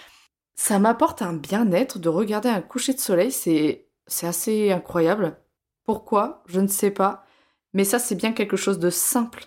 Ça 0.55 0.79
m'apporte 0.79 1.21
un 1.21 1.33
bien-être 1.33 1.99
de 1.99 2.09
regarder 2.09 2.49
un 2.49 2.61
coucher 2.61 2.93
de 2.93 2.99
soleil, 2.99 3.31
c'est 3.31 3.87
c'est 4.07 4.27
assez 4.27 4.71
incroyable. 4.71 5.37
Pourquoi? 5.85 6.43
Je 6.47 6.59
ne 6.59 6.67
sais 6.67 6.91
pas. 6.91 7.25
Mais 7.73 7.85
ça, 7.85 7.99
c'est 7.99 8.15
bien 8.15 8.33
quelque 8.33 8.57
chose 8.57 8.79
de 8.79 8.89
simple 8.89 9.45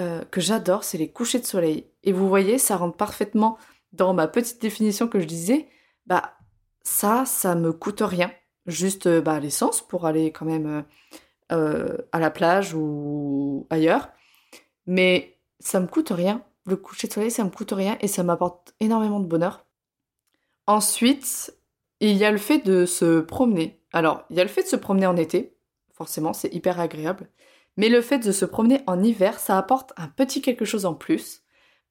euh, 0.00 0.24
que 0.26 0.40
j'adore, 0.40 0.84
c'est 0.84 0.98
les 0.98 1.10
couchers 1.12 1.40
de 1.40 1.46
soleil. 1.46 1.90
Et 2.02 2.12
vous 2.12 2.28
voyez, 2.28 2.58
ça 2.58 2.76
rentre 2.76 2.96
parfaitement 2.96 3.58
dans 3.92 4.14
ma 4.14 4.28
petite 4.28 4.60
définition 4.60 5.08
que 5.08 5.20
je 5.20 5.26
disais. 5.26 5.68
Bah, 6.06 6.34
ça, 6.82 7.24
ça 7.26 7.54
me 7.54 7.72
coûte 7.72 8.02
rien. 8.02 8.32
Juste 8.66 9.06
euh, 9.06 9.20
bah, 9.20 9.40
l'essence 9.40 9.80
pour 9.86 10.06
aller 10.06 10.32
quand 10.32 10.46
même 10.46 10.84
euh, 11.52 11.98
à 12.12 12.18
la 12.18 12.30
plage 12.30 12.74
ou 12.74 13.66
ailleurs. 13.70 14.10
Mais 14.86 15.38
ça 15.60 15.80
me 15.80 15.86
coûte 15.86 16.10
rien. 16.10 16.42
Le 16.64 16.76
coucher 16.76 17.08
de 17.08 17.12
soleil, 17.12 17.30
ça 17.30 17.44
me 17.44 17.50
coûte 17.50 17.72
rien 17.72 17.96
et 18.00 18.08
ça 18.08 18.22
m'apporte 18.22 18.74
énormément 18.80 19.20
de 19.20 19.26
bonheur. 19.26 19.64
Ensuite, 20.66 21.56
il 22.00 22.16
y 22.16 22.24
a 22.24 22.30
le 22.30 22.38
fait 22.38 22.58
de 22.58 22.86
se 22.86 23.20
promener. 23.20 23.80
Alors, 23.92 24.24
il 24.30 24.36
y 24.36 24.40
a 24.40 24.44
le 24.44 24.50
fait 24.50 24.62
de 24.62 24.68
se 24.68 24.76
promener 24.76 25.06
en 25.06 25.16
été 25.16 25.56
forcément, 26.02 26.32
c'est 26.32 26.52
hyper 26.52 26.80
agréable. 26.80 27.28
Mais 27.76 27.88
le 27.88 28.02
fait 28.02 28.18
de 28.18 28.32
se 28.32 28.44
promener 28.44 28.82
en 28.88 29.02
hiver, 29.02 29.38
ça 29.38 29.56
apporte 29.56 29.92
un 29.96 30.08
petit 30.08 30.42
quelque 30.42 30.64
chose 30.64 30.84
en 30.84 30.94
plus, 30.94 31.42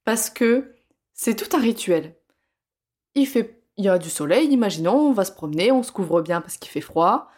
parce 0.03 0.29
que 0.29 0.75
c'est 1.13 1.35
tout 1.35 1.55
un 1.55 1.61
rituel. 1.61 2.17
Il 3.15 3.25
fait, 3.25 3.63
il 3.77 3.85
y 3.85 3.89
a 3.89 3.97
du 3.97 4.09
soleil, 4.09 4.49
imaginons, 4.49 4.97
on 4.97 5.13
va 5.13 5.23
se 5.23 5.31
promener, 5.31 5.71
on 5.71 5.81
se 5.81 5.93
couvre 5.93 6.21
bien 6.21 6.41
parce 6.41 6.57
qu'il 6.57 6.69
fait 6.71 6.81
froid. 6.81 7.29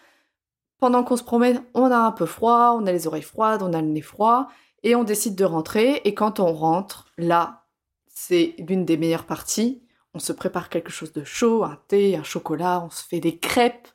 Pendant 0.84 1.06
qu'on 1.06 1.16
se 1.16 1.24
promène, 1.24 1.64
on 1.76 1.90
a 1.92 1.98
un 1.98 2.12
peu 2.12 2.26
froid, 2.26 2.78
on 2.78 2.86
a 2.86 2.92
les 2.92 3.08
oreilles 3.08 3.22
froides, 3.22 3.64
on 3.64 3.72
a 3.72 3.82
le 3.82 3.88
nez 3.88 4.02
froid, 4.02 4.50
et 4.84 4.96
on 4.96 5.06
décide 5.06 5.34
de 5.34 5.46
rentrer. 5.46 6.02
Et 6.04 6.14
quand 6.14 6.42
on 6.42 6.52
rentre, 6.52 7.06
là, 7.18 7.64
c'est 8.10 8.54
l'une 8.60 8.84
des 8.84 8.98
meilleures 8.98 9.26
parties. 9.26 9.82
On 10.14 10.20
se 10.20 10.34
prépare 10.34 10.68
quelque 10.68 10.92
chose 10.92 11.14
de 11.14 11.24
chaud, 11.24 11.64
un 11.64 11.80
thé, 11.88 12.18
un 12.18 12.24
chocolat, 12.24 12.84
on 12.86 12.90
se 12.90 13.02
fait 13.02 13.22
des 13.22 13.38
crêpes, 13.38 13.88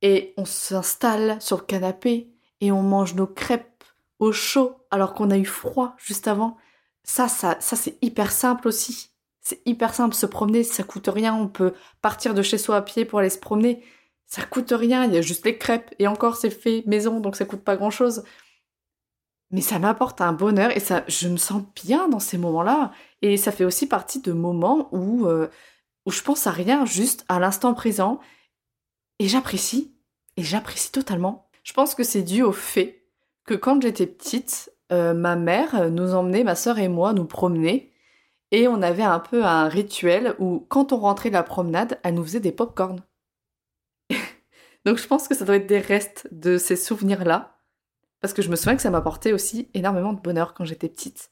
et 0.00 0.32
on 0.36 0.44
s'installe 0.44 1.42
sur 1.42 1.56
le 1.56 1.64
canapé 1.64 2.30
et 2.60 2.70
on 2.70 2.82
mange 2.82 3.16
nos 3.16 3.26
crêpes 3.26 3.82
au 4.20 4.30
chaud 4.30 4.76
alors 4.92 5.14
qu'on 5.14 5.32
a 5.32 5.38
eu 5.38 5.44
froid 5.44 5.96
juste 5.98 6.28
avant. 6.28 6.56
Ça, 7.02 7.26
ça, 7.26 7.56
ça 7.58 7.74
c'est 7.74 7.98
hyper 8.00 8.30
simple 8.30 8.68
aussi. 8.68 9.10
C'est 9.40 9.60
hyper 9.66 9.92
simple, 9.92 10.14
se 10.14 10.26
promener, 10.26 10.62
ça 10.62 10.84
coûte 10.84 11.08
rien. 11.12 11.34
On 11.34 11.48
peut 11.48 11.74
partir 12.00 12.32
de 12.32 12.42
chez 12.42 12.58
soi 12.58 12.76
à 12.76 12.82
pied 12.82 13.04
pour 13.04 13.18
aller 13.18 13.28
se 13.28 13.40
promener. 13.40 13.82
Ça 14.28 14.42
coûte 14.42 14.72
rien, 14.76 15.04
il 15.06 15.14
y 15.14 15.18
a 15.18 15.22
juste 15.22 15.44
les 15.46 15.58
crêpes. 15.58 15.94
Et 15.98 16.06
encore, 16.06 16.36
c'est 16.36 16.50
fait 16.50 16.84
maison, 16.86 17.18
donc 17.20 17.34
ça 17.34 17.46
coûte 17.46 17.62
pas 17.64 17.76
grand 17.76 17.90
chose. 17.90 18.22
Mais 19.50 19.62
ça 19.62 19.78
m'apporte 19.78 20.20
un 20.20 20.32
bonheur 20.34 20.76
et 20.76 20.80
ça, 20.80 21.04
je 21.08 21.28
me 21.28 21.38
sens 21.38 21.62
bien 21.74 22.08
dans 22.08 22.20
ces 22.20 22.36
moments-là. 22.36 22.92
Et 23.22 23.38
ça 23.38 23.50
fait 23.52 23.64
aussi 23.64 23.88
partie 23.88 24.20
de 24.20 24.32
moments 24.32 24.88
où, 24.92 25.26
euh, 25.26 25.48
où 26.04 26.10
je 26.10 26.22
pense 26.22 26.46
à 26.46 26.50
rien, 26.50 26.84
juste 26.84 27.24
à 27.28 27.38
l'instant 27.40 27.72
présent 27.74 28.20
et 29.18 29.28
j'apprécie, 29.28 29.94
et 30.36 30.42
j'apprécie 30.42 30.92
totalement. 30.92 31.48
Je 31.64 31.72
pense 31.72 31.94
que 31.94 32.04
c'est 32.04 32.22
dû 32.22 32.42
au 32.42 32.52
fait 32.52 33.06
que 33.44 33.54
quand 33.54 33.82
j'étais 33.82 34.06
petite, 34.06 34.70
euh, 34.92 35.14
ma 35.14 35.36
mère 35.36 35.90
nous 35.90 36.14
emmenait, 36.14 36.44
ma 36.44 36.54
sœur 36.54 36.78
et 36.78 36.88
moi, 36.88 37.12
nous 37.14 37.24
promener. 37.24 37.92
Et 38.50 38.68
on 38.68 38.80
avait 38.82 39.02
un 39.02 39.18
peu 39.18 39.44
un 39.44 39.68
rituel 39.68 40.34
où, 40.38 40.66
quand 40.68 40.92
on 40.92 40.98
rentrait 40.98 41.30
de 41.30 41.34
la 41.34 41.42
promenade, 41.42 41.98
elle 42.02 42.14
nous 42.14 42.24
faisait 42.24 42.40
des 42.40 42.52
pop-corn. 42.52 43.02
Donc 44.84 44.98
je 44.98 45.06
pense 45.06 45.28
que 45.28 45.34
ça 45.34 45.44
doit 45.44 45.56
être 45.56 45.66
des 45.66 45.80
restes 45.80 46.28
de 46.32 46.58
ces 46.58 46.76
souvenirs-là. 46.76 47.56
Parce 48.20 48.34
que 48.34 48.42
je 48.42 48.48
me 48.48 48.56
souviens 48.56 48.76
que 48.76 48.82
ça 48.82 48.90
m'apportait 48.90 49.32
aussi 49.32 49.68
énormément 49.74 50.12
de 50.12 50.20
bonheur 50.20 50.54
quand 50.54 50.64
j'étais 50.64 50.88
petite. 50.88 51.30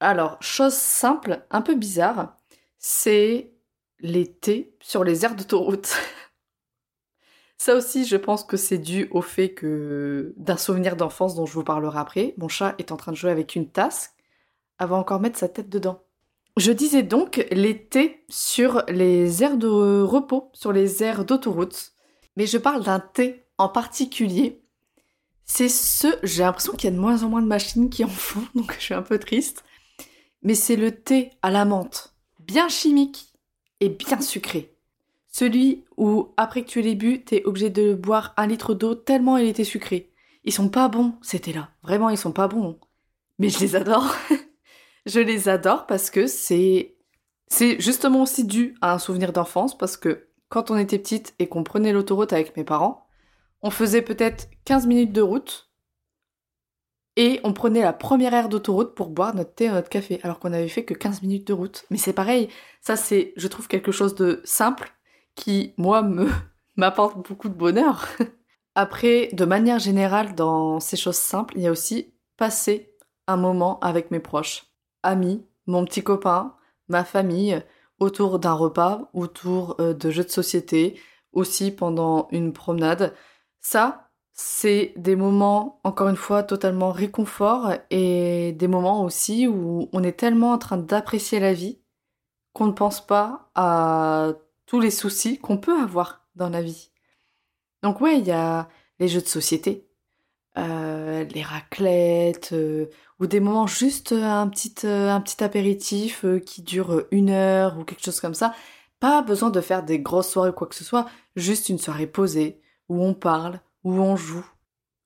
Alors, 0.00 0.36
chose 0.40 0.74
simple, 0.74 1.44
un 1.50 1.62
peu 1.62 1.76
bizarre, 1.76 2.36
c'est 2.78 3.52
l'été 4.00 4.76
sur 4.80 5.04
les 5.04 5.24
aires 5.24 5.36
d'autoroute. 5.36 5.96
Ça 7.56 7.76
aussi, 7.76 8.04
je 8.04 8.16
pense 8.16 8.44
que 8.44 8.56
c'est 8.56 8.78
dû 8.78 9.08
au 9.12 9.22
fait 9.22 9.54
que 9.54 10.34
d'un 10.36 10.56
souvenir 10.56 10.96
d'enfance 10.96 11.36
dont 11.36 11.46
je 11.46 11.54
vous 11.54 11.64
parlerai 11.64 11.98
après, 11.98 12.34
mon 12.36 12.48
chat 12.48 12.74
est 12.78 12.90
en 12.90 12.96
train 12.96 13.12
de 13.12 13.16
jouer 13.16 13.30
avec 13.30 13.54
une 13.54 13.70
tasse, 13.70 14.14
va 14.80 14.96
encore 14.96 15.20
mettre 15.20 15.38
sa 15.38 15.48
tête 15.48 15.68
dedans. 15.68 16.02
Je 16.56 16.72
disais 16.72 17.02
donc 17.02 17.46
l'été 17.50 18.24
sur 18.28 18.84
les 18.88 19.42
aires 19.42 19.56
de 19.56 20.02
repos, 20.02 20.50
sur 20.52 20.72
les 20.72 21.02
aires 21.02 21.24
d'autoroute, 21.24 21.93
mais 22.36 22.46
je 22.46 22.58
parle 22.58 22.84
d'un 22.84 23.00
thé 23.00 23.44
en 23.58 23.68
particulier. 23.68 24.60
C'est 25.44 25.68
ce, 25.68 26.08
j'ai 26.22 26.42
l'impression 26.42 26.72
qu'il 26.72 26.90
y 26.90 26.92
a 26.92 26.96
de 26.96 27.00
moins 27.00 27.22
en 27.22 27.28
moins 27.28 27.42
de 27.42 27.46
machines 27.46 27.90
qui 27.90 28.04
en 28.04 28.08
font, 28.08 28.46
donc 28.54 28.74
je 28.78 28.84
suis 28.84 28.94
un 28.94 29.02
peu 29.02 29.18
triste. 29.18 29.64
Mais 30.42 30.54
c'est 30.54 30.76
le 30.76 30.92
thé 30.92 31.30
à 31.42 31.50
la 31.50 31.64
menthe, 31.64 32.14
bien 32.40 32.68
chimique 32.68 33.32
et 33.80 33.88
bien 33.88 34.20
sucré. 34.20 34.74
Celui 35.28 35.84
où, 35.96 36.28
après 36.36 36.62
que 36.62 36.68
tu 36.68 36.80
l'aies 36.80 36.94
bu, 36.94 37.24
t'es 37.24 37.42
obligé 37.44 37.70
de 37.70 37.94
boire 37.94 38.34
un 38.36 38.46
litre 38.46 38.74
d'eau 38.74 38.94
tellement 38.94 39.36
il 39.36 39.48
était 39.48 39.64
sucré. 39.64 40.12
Ils 40.44 40.52
sont 40.52 40.68
pas 40.68 40.88
bons, 40.88 41.14
c'était 41.22 41.52
là. 41.52 41.70
Vraiment, 41.82 42.10
ils 42.10 42.18
sont 42.18 42.32
pas 42.32 42.46
bons. 42.46 42.78
Mais 43.38 43.48
je 43.48 43.58
les 43.58 43.74
adore. 43.74 44.14
je 45.06 45.20
les 45.20 45.48
adore 45.48 45.86
parce 45.86 46.10
que 46.10 46.26
c'est, 46.26 46.94
c'est 47.48 47.80
justement 47.80 48.22
aussi 48.22 48.44
dû 48.44 48.76
à 48.80 48.92
un 48.92 48.98
souvenir 48.98 49.32
d'enfance 49.32 49.76
parce 49.76 49.96
que 49.96 50.28
quand 50.48 50.70
on 50.70 50.76
était 50.76 50.98
petite 50.98 51.34
et 51.38 51.48
qu'on 51.48 51.64
prenait 51.64 51.92
l'autoroute 51.92 52.32
avec 52.32 52.56
mes 52.56 52.64
parents, 52.64 53.06
on 53.62 53.70
faisait 53.70 54.02
peut-être 54.02 54.48
15 54.64 54.86
minutes 54.86 55.12
de 55.12 55.22
route 55.22 55.70
et 57.16 57.40
on 57.44 57.52
prenait 57.52 57.82
la 57.82 57.92
première 57.92 58.34
aire 58.34 58.48
d'autoroute 58.48 58.94
pour 58.94 59.08
boire 59.08 59.34
notre 59.34 59.54
thé 59.54 59.64
et 59.66 59.70
notre 59.70 59.88
café 59.88 60.20
alors 60.22 60.38
qu'on 60.38 60.52
avait 60.52 60.68
fait 60.68 60.84
que 60.84 60.94
15 60.94 61.22
minutes 61.22 61.46
de 61.46 61.52
route. 61.52 61.84
Mais 61.90 61.96
c'est 61.96 62.12
pareil, 62.12 62.48
ça 62.80 62.96
c'est, 62.96 63.32
je 63.36 63.48
trouve 63.48 63.68
quelque 63.68 63.92
chose 63.92 64.14
de 64.14 64.40
simple 64.44 64.92
qui, 65.34 65.74
moi, 65.76 66.02
m'apporte 66.76 67.26
beaucoup 67.26 67.48
de 67.48 67.54
bonheur. 67.54 68.08
Après, 68.74 69.28
de 69.32 69.44
manière 69.44 69.78
générale, 69.78 70.34
dans 70.34 70.80
ces 70.80 70.96
choses 70.96 71.16
simples, 71.16 71.54
il 71.56 71.62
y 71.62 71.68
a 71.68 71.70
aussi 71.70 72.12
passer 72.36 72.92
un 73.28 73.36
moment 73.36 73.78
avec 73.80 74.10
mes 74.10 74.18
proches, 74.18 74.66
amis, 75.04 75.46
mon 75.66 75.84
petit 75.84 76.02
copain, 76.02 76.56
ma 76.88 77.04
famille, 77.04 77.62
autour 78.00 78.38
d'un 78.38 78.52
repas, 78.52 79.10
autour 79.12 79.76
euh, 79.80 79.94
de 79.94 80.10
jeux 80.10 80.24
de 80.24 80.30
société, 80.30 81.00
aussi 81.32 81.70
pendant 81.70 82.28
une 82.30 82.52
promenade. 82.52 83.14
Ça, 83.60 84.10
c'est 84.32 84.92
des 84.96 85.16
moments, 85.16 85.80
encore 85.84 86.08
une 86.08 86.16
fois, 86.16 86.42
totalement 86.42 86.90
réconfort 86.92 87.72
et 87.90 88.52
des 88.52 88.68
moments 88.68 89.04
aussi 89.04 89.46
où 89.46 89.88
on 89.92 90.02
est 90.02 90.18
tellement 90.18 90.52
en 90.52 90.58
train 90.58 90.76
d'apprécier 90.76 91.40
la 91.40 91.52
vie 91.52 91.80
qu'on 92.52 92.66
ne 92.66 92.72
pense 92.72 93.04
pas 93.04 93.50
à 93.54 94.32
tous 94.66 94.80
les 94.80 94.90
soucis 94.90 95.38
qu'on 95.38 95.58
peut 95.58 95.80
avoir 95.80 96.26
dans 96.34 96.48
la 96.48 96.62
vie. 96.62 96.90
Donc 97.82 98.00
ouais, 98.00 98.18
il 98.18 98.26
y 98.26 98.32
a 98.32 98.68
les 98.98 99.08
jeux 99.08 99.20
de 99.20 99.26
société, 99.26 99.88
euh, 100.58 101.24
les 101.24 101.42
raclettes, 101.42 102.52
euh, 102.52 102.86
ou 103.20 103.26
des 103.26 103.40
moments 103.40 103.66
juste 103.66 104.12
un 104.12 104.48
petit, 104.48 104.74
euh, 104.84 105.10
un 105.10 105.20
petit 105.20 105.42
apéritif 105.42 106.24
qui 106.44 106.62
dure 106.62 107.04
une 107.10 107.30
heure 107.30 107.78
ou 107.78 107.84
quelque 107.84 108.04
chose 108.04 108.20
comme 108.20 108.34
ça. 108.34 108.54
Pas 109.00 109.22
besoin 109.22 109.50
de 109.50 109.60
faire 109.60 109.82
des 109.82 109.98
grosses 110.00 110.30
soirées 110.30 110.50
ou 110.50 110.52
quoi 110.52 110.66
que 110.66 110.74
ce 110.74 110.84
soit, 110.84 111.06
juste 111.36 111.68
une 111.68 111.78
soirée 111.78 112.06
posée, 112.06 112.60
où 112.88 113.04
on 113.04 113.14
parle, 113.14 113.60
où 113.84 113.92
on 113.94 114.16
joue. 114.16 114.44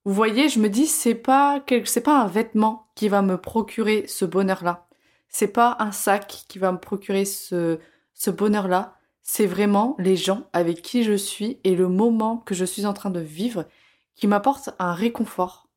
Vous 0.05 0.13
voyez, 0.13 0.49
je 0.49 0.59
me 0.59 0.69
dis, 0.69 0.87
c'est 0.87 1.15
pas, 1.15 1.63
c'est 1.85 2.01
pas 2.01 2.19
un 2.21 2.27
vêtement 2.27 2.87
qui 2.95 3.09
va 3.09 3.21
me 3.21 3.37
procurer 3.37 4.05
ce 4.07 4.25
bonheur-là. 4.25 4.87
C'est 5.27 5.49
pas 5.49 5.75
un 5.79 5.91
sac 5.91 6.45
qui 6.47 6.59
va 6.59 6.71
me 6.71 6.79
procurer 6.79 7.25
ce, 7.25 7.79
ce 8.13 8.31
bonheur-là 8.31 8.99
c'est 9.31 9.45
vraiment 9.45 9.95
les 9.99 10.15
gens 10.17 10.49
avec 10.53 10.81
qui 10.81 11.03
je 11.03 11.13
suis 11.13 11.59
et 11.63 11.75
le 11.75 11.87
moment 11.87 12.37
que 12.37 12.55
je 12.55 12.65
suis 12.65 12.87
en 12.87 12.93
train 12.93 13.11
de 13.11 13.19
vivre 13.19 13.67
qui 14.15 14.25
m'apportent 14.25 14.71
un 14.79 14.91
réconfort. 14.91 15.68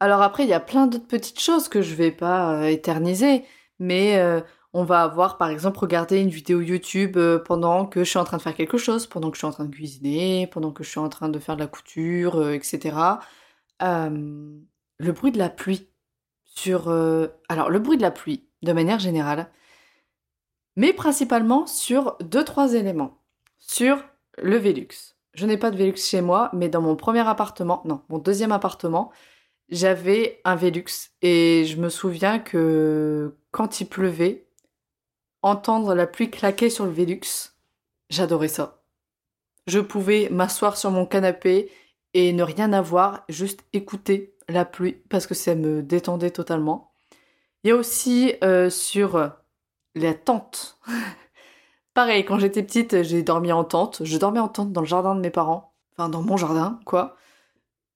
Alors 0.00 0.22
après, 0.22 0.44
il 0.44 0.48
y 0.48 0.52
a 0.52 0.60
plein 0.60 0.86
d'autres 0.86 1.06
petites 1.06 1.40
choses 1.40 1.68
que 1.68 1.82
je 1.82 1.94
vais 1.94 2.12
pas 2.12 2.54
euh, 2.54 2.66
éterniser, 2.66 3.44
mais 3.80 4.18
euh, 4.18 4.40
on 4.72 4.84
va 4.84 5.02
avoir 5.02 5.38
par 5.38 5.48
exemple 5.48 5.78
regardé 5.80 6.20
une 6.20 6.28
vidéo 6.28 6.60
YouTube 6.60 7.16
euh, 7.16 7.38
pendant 7.38 7.84
que 7.86 8.04
je 8.04 8.10
suis 8.10 8.18
en 8.18 8.24
train 8.24 8.36
de 8.36 8.42
faire 8.42 8.54
quelque 8.54 8.78
chose, 8.78 9.06
pendant 9.08 9.30
que 9.30 9.36
je 9.36 9.40
suis 9.40 9.46
en 9.46 9.52
train 9.52 9.64
de 9.64 9.74
cuisiner, 9.74 10.46
pendant 10.46 10.70
que 10.70 10.84
je 10.84 10.90
suis 10.90 11.00
en 11.00 11.08
train 11.08 11.28
de 11.28 11.38
faire 11.40 11.56
de 11.56 11.60
la 11.62 11.66
couture, 11.66 12.50
etc. 12.50 12.96
le 13.80 15.12
bruit 15.12 15.32
de 15.32 15.38
la 15.38 15.48
pluie 15.48 15.88
sur... 16.44 16.88
alors 17.48 17.70
le 17.70 17.78
bruit 17.78 17.96
de 17.96 18.02
la 18.02 18.10
pluie, 18.10 18.48
de 18.62 18.72
manière 18.72 18.98
générale, 18.98 19.50
mais 20.76 20.92
principalement 20.92 21.66
sur 21.66 22.16
deux 22.20 22.44
trois 22.44 22.74
éléments. 22.74 23.18
Sur 23.58 24.04
le 24.38 24.56
Velux. 24.56 25.16
Je 25.34 25.46
n'ai 25.46 25.56
pas 25.56 25.70
de 25.70 25.76
Velux 25.76 25.96
chez 25.96 26.20
moi, 26.20 26.50
mais 26.52 26.68
dans 26.68 26.80
mon 26.82 26.96
premier 26.96 27.26
appartement, 27.26 27.82
non, 27.84 28.02
mon 28.08 28.18
deuxième 28.18 28.52
appartement, 28.52 29.12
j'avais 29.68 30.40
un 30.44 30.56
Velux 30.56 31.10
et 31.22 31.64
je 31.66 31.76
me 31.76 31.88
souviens 31.88 32.38
que 32.38 33.36
quand 33.50 33.80
il 33.80 33.86
pleuvait, 33.86 34.46
entendre 35.42 35.94
la 35.94 36.06
pluie 36.06 36.30
claquer 36.30 36.70
sur 36.70 36.84
le 36.84 36.90
Velux, 36.90 37.52
j'adorais 38.10 38.48
ça. 38.48 38.82
Je 39.66 39.80
pouvais 39.80 40.28
m'asseoir 40.30 40.76
sur 40.76 40.90
mon 40.90 41.06
canapé 41.06 41.70
et 42.14 42.32
ne 42.32 42.42
rien 42.42 42.72
avoir, 42.72 43.24
juste 43.28 43.60
écouter 43.72 44.34
la 44.48 44.64
pluie 44.64 45.02
parce 45.08 45.26
que 45.26 45.34
ça 45.34 45.54
me 45.54 45.82
détendait 45.82 46.30
totalement. 46.30 46.90
Il 47.62 47.68
y 47.68 47.70
a 47.70 47.76
aussi 47.76 48.34
euh, 48.42 48.70
sur 48.70 49.32
la 49.94 50.14
tente. 50.14 50.78
Pareil, 51.94 52.24
quand 52.24 52.38
j'étais 52.38 52.62
petite, 52.62 53.02
j'ai 53.02 53.22
dormi 53.22 53.52
en 53.52 53.64
tente. 53.64 54.04
Je 54.04 54.16
dormais 54.18 54.40
en 54.40 54.48
tente 54.48 54.72
dans 54.72 54.80
le 54.80 54.86
jardin 54.86 55.14
de 55.14 55.20
mes 55.20 55.30
parents. 55.30 55.74
Enfin, 55.92 56.08
dans 56.08 56.22
mon 56.22 56.36
jardin, 56.36 56.78
quoi. 56.86 57.16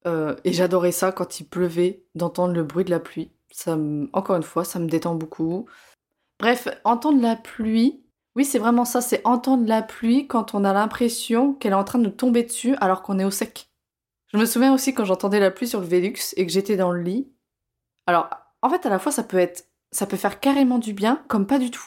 Euh, 0.07 0.35
et 0.45 0.53
j'adorais 0.53 0.93
ça 0.93 1.12
quand 1.12 1.41
il 1.41 1.45
pleuvait, 1.45 2.05
d'entendre 2.15 2.55
le 2.55 2.65
bruit 2.65 2.85
de 2.85 2.91
la 2.91 3.01
pluie. 3.01 3.31
Ça 3.51 3.77
Encore 4.12 4.37
une 4.37 4.43
fois, 4.43 4.65
ça 4.65 4.79
me 4.79 4.88
détend 4.88 5.15
beaucoup. 5.15 5.67
Bref, 6.41 6.69
entendre 6.85 7.21
la 7.21 7.37
pluie, 7.37 8.03
oui, 8.35 8.45
c'est 8.45 8.59
vraiment 8.59 8.85
ça, 8.85 9.01
c'est 9.01 9.21
entendre 9.25 9.67
la 9.67 9.83
pluie 9.83 10.27
quand 10.27 10.55
on 10.55 10.65
a 10.65 10.73
l'impression 10.73 11.55
qu'elle 11.55 11.73
est 11.73 11.77
en 11.77 11.85
train 11.85 11.99
de 11.99 12.05
nous 12.05 12.11
tomber 12.11 12.43
dessus 12.43 12.75
alors 12.81 13.03
qu'on 13.03 13.19
est 13.19 13.25
au 13.25 13.31
sec. 13.31 13.69
Je 14.33 14.38
me 14.38 14.47
souviens 14.47 14.73
aussi 14.73 14.95
quand 14.95 15.05
j'entendais 15.05 15.41
la 15.41 15.51
pluie 15.51 15.69
sur 15.69 15.81
le 15.81 15.87
Velux 15.87 16.35
et 16.37 16.47
que 16.47 16.53
j'étais 16.53 16.77
dans 16.77 16.91
le 16.91 17.03
lit. 17.03 17.31
Alors, 18.07 18.31
en 18.62 18.71
fait, 18.71 18.87
à 18.87 18.88
la 18.88 18.99
fois, 18.99 19.12
ça 19.12 19.23
peut 19.23 19.38
être 19.38 19.69
ça 19.93 20.07
peut 20.07 20.17
faire 20.17 20.41
carrément 20.41 20.79
du 20.79 20.95
bien 20.95 21.23
comme 21.29 21.47
pas 21.47 21.59
du 21.59 21.71
tout. 21.71 21.87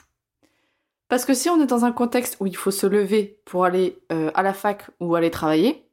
Parce 1.08 1.26
que 1.26 1.34
si 1.34 1.50
on 1.50 1.62
est 1.62 1.68
dans 1.68 1.86
un 1.86 1.92
contexte 1.92 2.38
où 2.40 2.48
il 2.48 2.56
faut 2.56 2.72
se 2.72 2.88
lever 2.88 3.42
pour 3.46 3.66
aller 3.66 4.00
euh, 4.12 4.32
à 4.36 4.44
la 4.44 4.54
fac 4.54 4.90
ou 5.00 5.16
aller 5.16 5.32
travailler, 5.32 5.85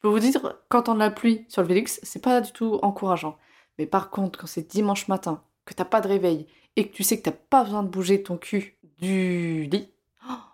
peux 0.00 0.08
vous 0.08 0.18
dire 0.18 0.56
qu'entendre 0.68 0.98
la 0.98 1.10
pluie 1.10 1.44
sur 1.48 1.62
le 1.62 1.68
Vélux, 1.68 2.00
c'est 2.02 2.22
pas 2.22 2.40
du 2.40 2.52
tout 2.52 2.78
encourageant. 2.82 3.36
Mais 3.78 3.86
par 3.86 4.10
contre, 4.10 4.38
quand 4.38 4.46
c'est 4.46 4.70
dimanche 4.70 5.08
matin, 5.08 5.42
que 5.64 5.74
t'as 5.74 5.84
pas 5.84 6.00
de 6.00 6.08
réveil 6.08 6.46
et 6.76 6.88
que 6.88 6.94
tu 6.94 7.02
sais 7.02 7.18
que 7.18 7.24
t'as 7.24 7.30
pas 7.32 7.64
besoin 7.64 7.82
de 7.82 7.88
bouger 7.88 8.22
ton 8.22 8.36
cul 8.36 8.78
du 8.98 9.64
lit, 9.64 9.90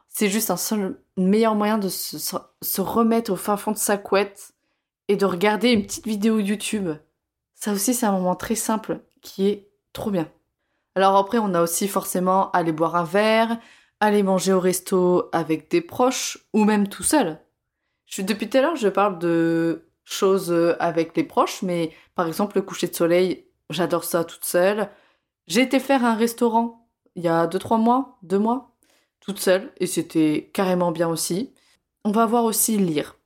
c'est 0.09 0.29
juste 0.29 0.51
un 0.51 0.57
seul 0.57 0.99
meilleur 1.17 1.55
moyen 1.55 1.79
de 1.79 1.89
se, 1.89 2.19
se 2.63 2.81
remettre 2.81 3.33
au 3.33 3.37
fin 3.37 3.57
fond 3.57 3.73
de 3.73 3.77
sa 3.77 3.97
couette 3.97 4.53
et 5.09 5.17
de 5.17 5.27
regarder 5.27 5.73
une 5.73 5.83
petite 5.83 6.07
vidéo 6.07 6.39
YouTube. 6.39 6.91
Ça 7.55 7.73
aussi, 7.73 7.95
c'est 7.95 8.07
un 8.07 8.13
moment 8.13 8.35
très 8.35 8.55
simple 8.55 9.01
qui 9.23 9.49
est 9.49 9.69
trop 9.93 10.11
bien. 10.11 10.29
Alors 10.95 11.17
après, 11.17 11.39
on 11.39 11.55
a 11.55 11.63
aussi 11.63 11.89
forcément 11.89 12.51
aller 12.53 12.73
boire 12.73 12.97
un 12.97 13.05
verre, 13.05 13.59
aller 14.01 14.23
manger 14.23 14.53
au 14.53 14.61
resto 14.61 15.29
avec 15.33 15.71
des 15.71 15.81
proches 15.81 16.39
ou 16.53 16.65
même 16.65 16.89
tout 16.89 17.03
seul. 17.03 17.39
Je, 18.07 18.23
depuis 18.23 18.49
tout 18.49 18.59
à 18.59 18.62
l'heure, 18.62 18.77
je 18.77 18.88
parle 18.88 19.19
de 19.19 19.88
choses 20.05 20.53
avec 20.79 21.16
les 21.16 21.25
proches, 21.25 21.62
mais 21.62 21.92
par 22.14 22.27
exemple, 22.27 22.57
le 22.57 22.62
coucher 22.62 22.87
de 22.87 22.95
soleil, 22.95 23.47
j'adore 23.71 24.05
ça 24.05 24.25
toute 24.25 24.45
seule. 24.45 24.88
J'ai 25.47 25.62
été 25.62 25.81
faire 25.81 26.05
un 26.05 26.14
restaurant 26.14 26.87
il 27.16 27.25
y 27.25 27.29
a 27.29 27.47
2-3 27.47 27.81
mois, 27.81 28.19
2 28.23 28.38
mois, 28.38 28.77
toute 29.21 29.40
seule, 29.40 29.73
et 29.79 29.87
c'était 29.87 30.51
carrément 30.53 30.92
bien 30.92 31.09
aussi. 31.09 31.53
On 32.05 32.12
va 32.12 32.27
voir 32.27 32.45
aussi 32.45 32.77
lire. 32.77 33.16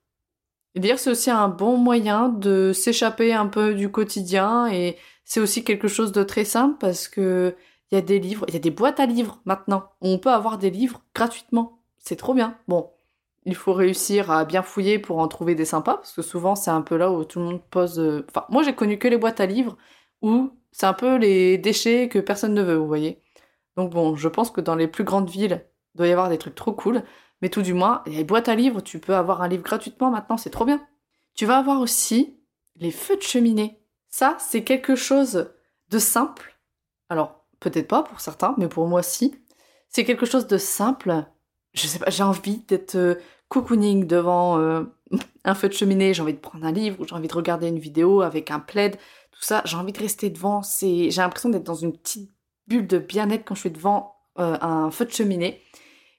lire, 0.74 0.98
c'est 0.98 1.10
aussi 1.10 1.30
un 1.30 1.48
bon 1.48 1.76
moyen 1.76 2.28
de 2.28 2.72
s'échapper 2.72 3.34
un 3.34 3.46
peu 3.46 3.74
du 3.74 3.90
quotidien 3.90 4.68
et 4.68 4.96
c'est 5.24 5.40
aussi 5.40 5.64
quelque 5.64 5.88
chose 5.88 6.12
de 6.12 6.22
très 6.22 6.44
simple 6.44 6.76
parce 6.78 7.08
que 7.08 7.54
il 7.90 7.96
y 7.96 7.98
a 7.98 8.02
des 8.02 8.20
livres, 8.20 8.44
il 8.48 8.54
y 8.54 8.56
a 8.56 8.60
des 8.60 8.70
boîtes 8.70 9.00
à 9.00 9.06
livres 9.06 9.40
maintenant. 9.44 9.90
On 10.00 10.18
peut 10.18 10.30
avoir 10.30 10.58
des 10.58 10.70
livres 10.70 11.02
gratuitement. 11.14 11.80
C'est 11.98 12.16
trop 12.16 12.34
bien. 12.34 12.56
Bon, 12.68 12.92
il 13.44 13.54
faut 13.54 13.72
réussir 13.72 14.30
à 14.30 14.44
bien 14.44 14.62
fouiller 14.62 14.98
pour 14.98 15.18
en 15.18 15.28
trouver 15.28 15.54
des 15.54 15.64
sympas 15.64 15.96
parce 15.96 16.12
que 16.12 16.22
souvent 16.22 16.54
c'est 16.54 16.70
un 16.70 16.82
peu 16.82 16.96
là 16.96 17.10
où 17.10 17.24
tout 17.24 17.38
le 17.38 17.46
monde 17.46 17.62
pose. 17.70 17.98
Euh, 17.98 18.26
enfin, 18.28 18.46
moi 18.50 18.62
j'ai 18.62 18.74
connu 18.74 18.98
que 18.98 19.08
les 19.08 19.16
boîtes 19.18 19.40
à 19.40 19.46
livres 19.46 19.76
où 20.22 20.50
C'est 20.72 20.86
un 20.86 20.92
peu 20.94 21.16
les 21.16 21.58
déchets 21.58 22.08
que 22.08 22.18
personne 22.18 22.54
ne 22.54 22.62
veut, 22.62 22.76
vous 22.76 22.86
voyez. 22.86 23.22
Donc 23.76 23.92
bon, 23.92 24.16
je 24.16 24.28
pense 24.28 24.50
que 24.50 24.60
dans 24.60 24.74
les 24.76 24.88
plus 24.88 25.04
grandes 25.04 25.30
villes, 25.30 25.66
il 25.94 25.98
doit 25.98 26.08
y 26.08 26.12
avoir 26.12 26.28
des 26.28 26.38
trucs 26.38 26.54
trop 26.54 26.72
cool. 26.72 27.02
Mais 27.42 27.48
tout 27.48 27.62
du 27.62 27.74
moins, 27.74 28.02
les 28.06 28.24
boîtes 28.24 28.48
à 28.48 28.54
livres, 28.54 28.82
tu 28.82 28.98
peux 29.00 29.14
avoir 29.16 29.42
un 29.42 29.48
livre 29.48 29.62
gratuitement 29.62 30.10
maintenant, 30.10 30.36
c'est 30.36 30.50
trop 30.50 30.64
bien. 30.66 30.86
Tu 31.34 31.46
vas 31.46 31.58
avoir 31.58 31.80
aussi 31.80 32.38
les 32.76 32.90
feux 32.90 33.16
de 33.16 33.22
cheminée. 33.22 33.80
Ça, 34.08 34.36
c'est 34.40 34.64
quelque 34.64 34.96
chose 34.96 35.52
de 35.88 35.98
simple. 35.98 36.58
Alors, 37.08 37.46
peut-être 37.60 37.88
pas 37.88 38.02
pour 38.02 38.20
certains, 38.20 38.54
mais 38.58 38.68
pour 38.68 38.86
moi, 38.88 39.02
si. 39.02 39.34
C'est 39.88 40.04
quelque 40.04 40.26
chose 40.26 40.46
de 40.46 40.58
simple. 40.58 41.24
Je 41.74 41.86
sais 41.86 41.98
pas, 41.98 42.10
j'ai 42.10 42.22
envie 42.22 42.58
d'être 42.68 42.96
euh, 42.96 43.14
cocooning 43.48 44.06
devant 44.06 44.58
euh, 44.58 44.82
un 45.44 45.54
feu 45.54 45.68
de 45.68 45.74
cheminée, 45.74 46.14
j'ai 46.14 46.22
envie 46.22 46.34
de 46.34 46.38
prendre 46.38 46.64
un 46.64 46.72
livre, 46.72 47.04
j'ai 47.06 47.14
envie 47.14 47.28
de 47.28 47.34
regarder 47.34 47.68
une 47.68 47.78
vidéo 47.78 48.22
avec 48.22 48.50
un 48.50 48.60
plaid, 48.60 48.96
tout 49.30 49.42
ça. 49.42 49.62
J'ai 49.64 49.76
envie 49.76 49.92
de 49.92 49.98
rester 49.98 50.30
devant. 50.30 50.62
C'est, 50.62 51.10
j'ai 51.10 51.20
l'impression 51.20 51.48
d'être 51.48 51.64
dans 51.64 51.74
une 51.74 51.92
petite 51.92 52.30
bulle 52.66 52.86
de 52.86 52.98
bien-être 52.98 53.44
quand 53.44 53.54
je 53.54 53.60
suis 53.60 53.70
devant 53.70 54.16
euh, 54.38 54.56
un 54.60 54.90
feu 54.90 55.04
de 55.04 55.10
cheminée. 55.10 55.60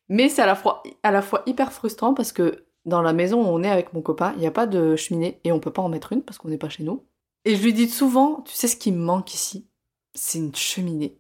Mais 0.10 0.28
c'est 0.28 0.42
à 0.42 0.46
la, 0.46 0.56
fois, 0.56 0.84
à 1.04 1.12
la 1.12 1.22
fois 1.22 1.44
hyper 1.46 1.72
frustrant 1.72 2.14
parce 2.14 2.32
que 2.32 2.66
dans 2.86 3.02
la 3.02 3.14
maison 3.14 3.42
où 3.42 3.48
on 3.48 3.64
est 3.64 3.70
avec 3.70 3.94
mon 3.94 4.02
copain, 4.02 4.34
il 4.36 4.40
n'y 4.40 4.48
a 4.48 4.52
pas 4.52 4.68
de 4.68 4.96
cheminée 4.96 5.40
et 5.44 5.52
on 5.52 5.60
peut 5.60 5.72
pas 5.72 5.82
en 5.82 5.90
mettre 5.90 6.12
une 6.12 6.22
parce 6.22 6.38
qu'on 6.38 6.50
n'est 6.50 6.58
pas 6.58 6.70
chez 6.70 6.84
nous. 6.84 7.06
Et 7.46 7.56
je 7.56 7.64
lui 7.64 7.74
dis 7.74 7.90
souvent, 7.90 8.42
tu 8.42 8.54
sais 8.54 8.68
ce 8.68 8.76
qui 8.76 8.92
me 8.92 9.04
manque 9.04 9.34
ici? 9.34 9.68
C'est 10.14 10.40
une 10.40 10.54
cheminée. 10.54 11.18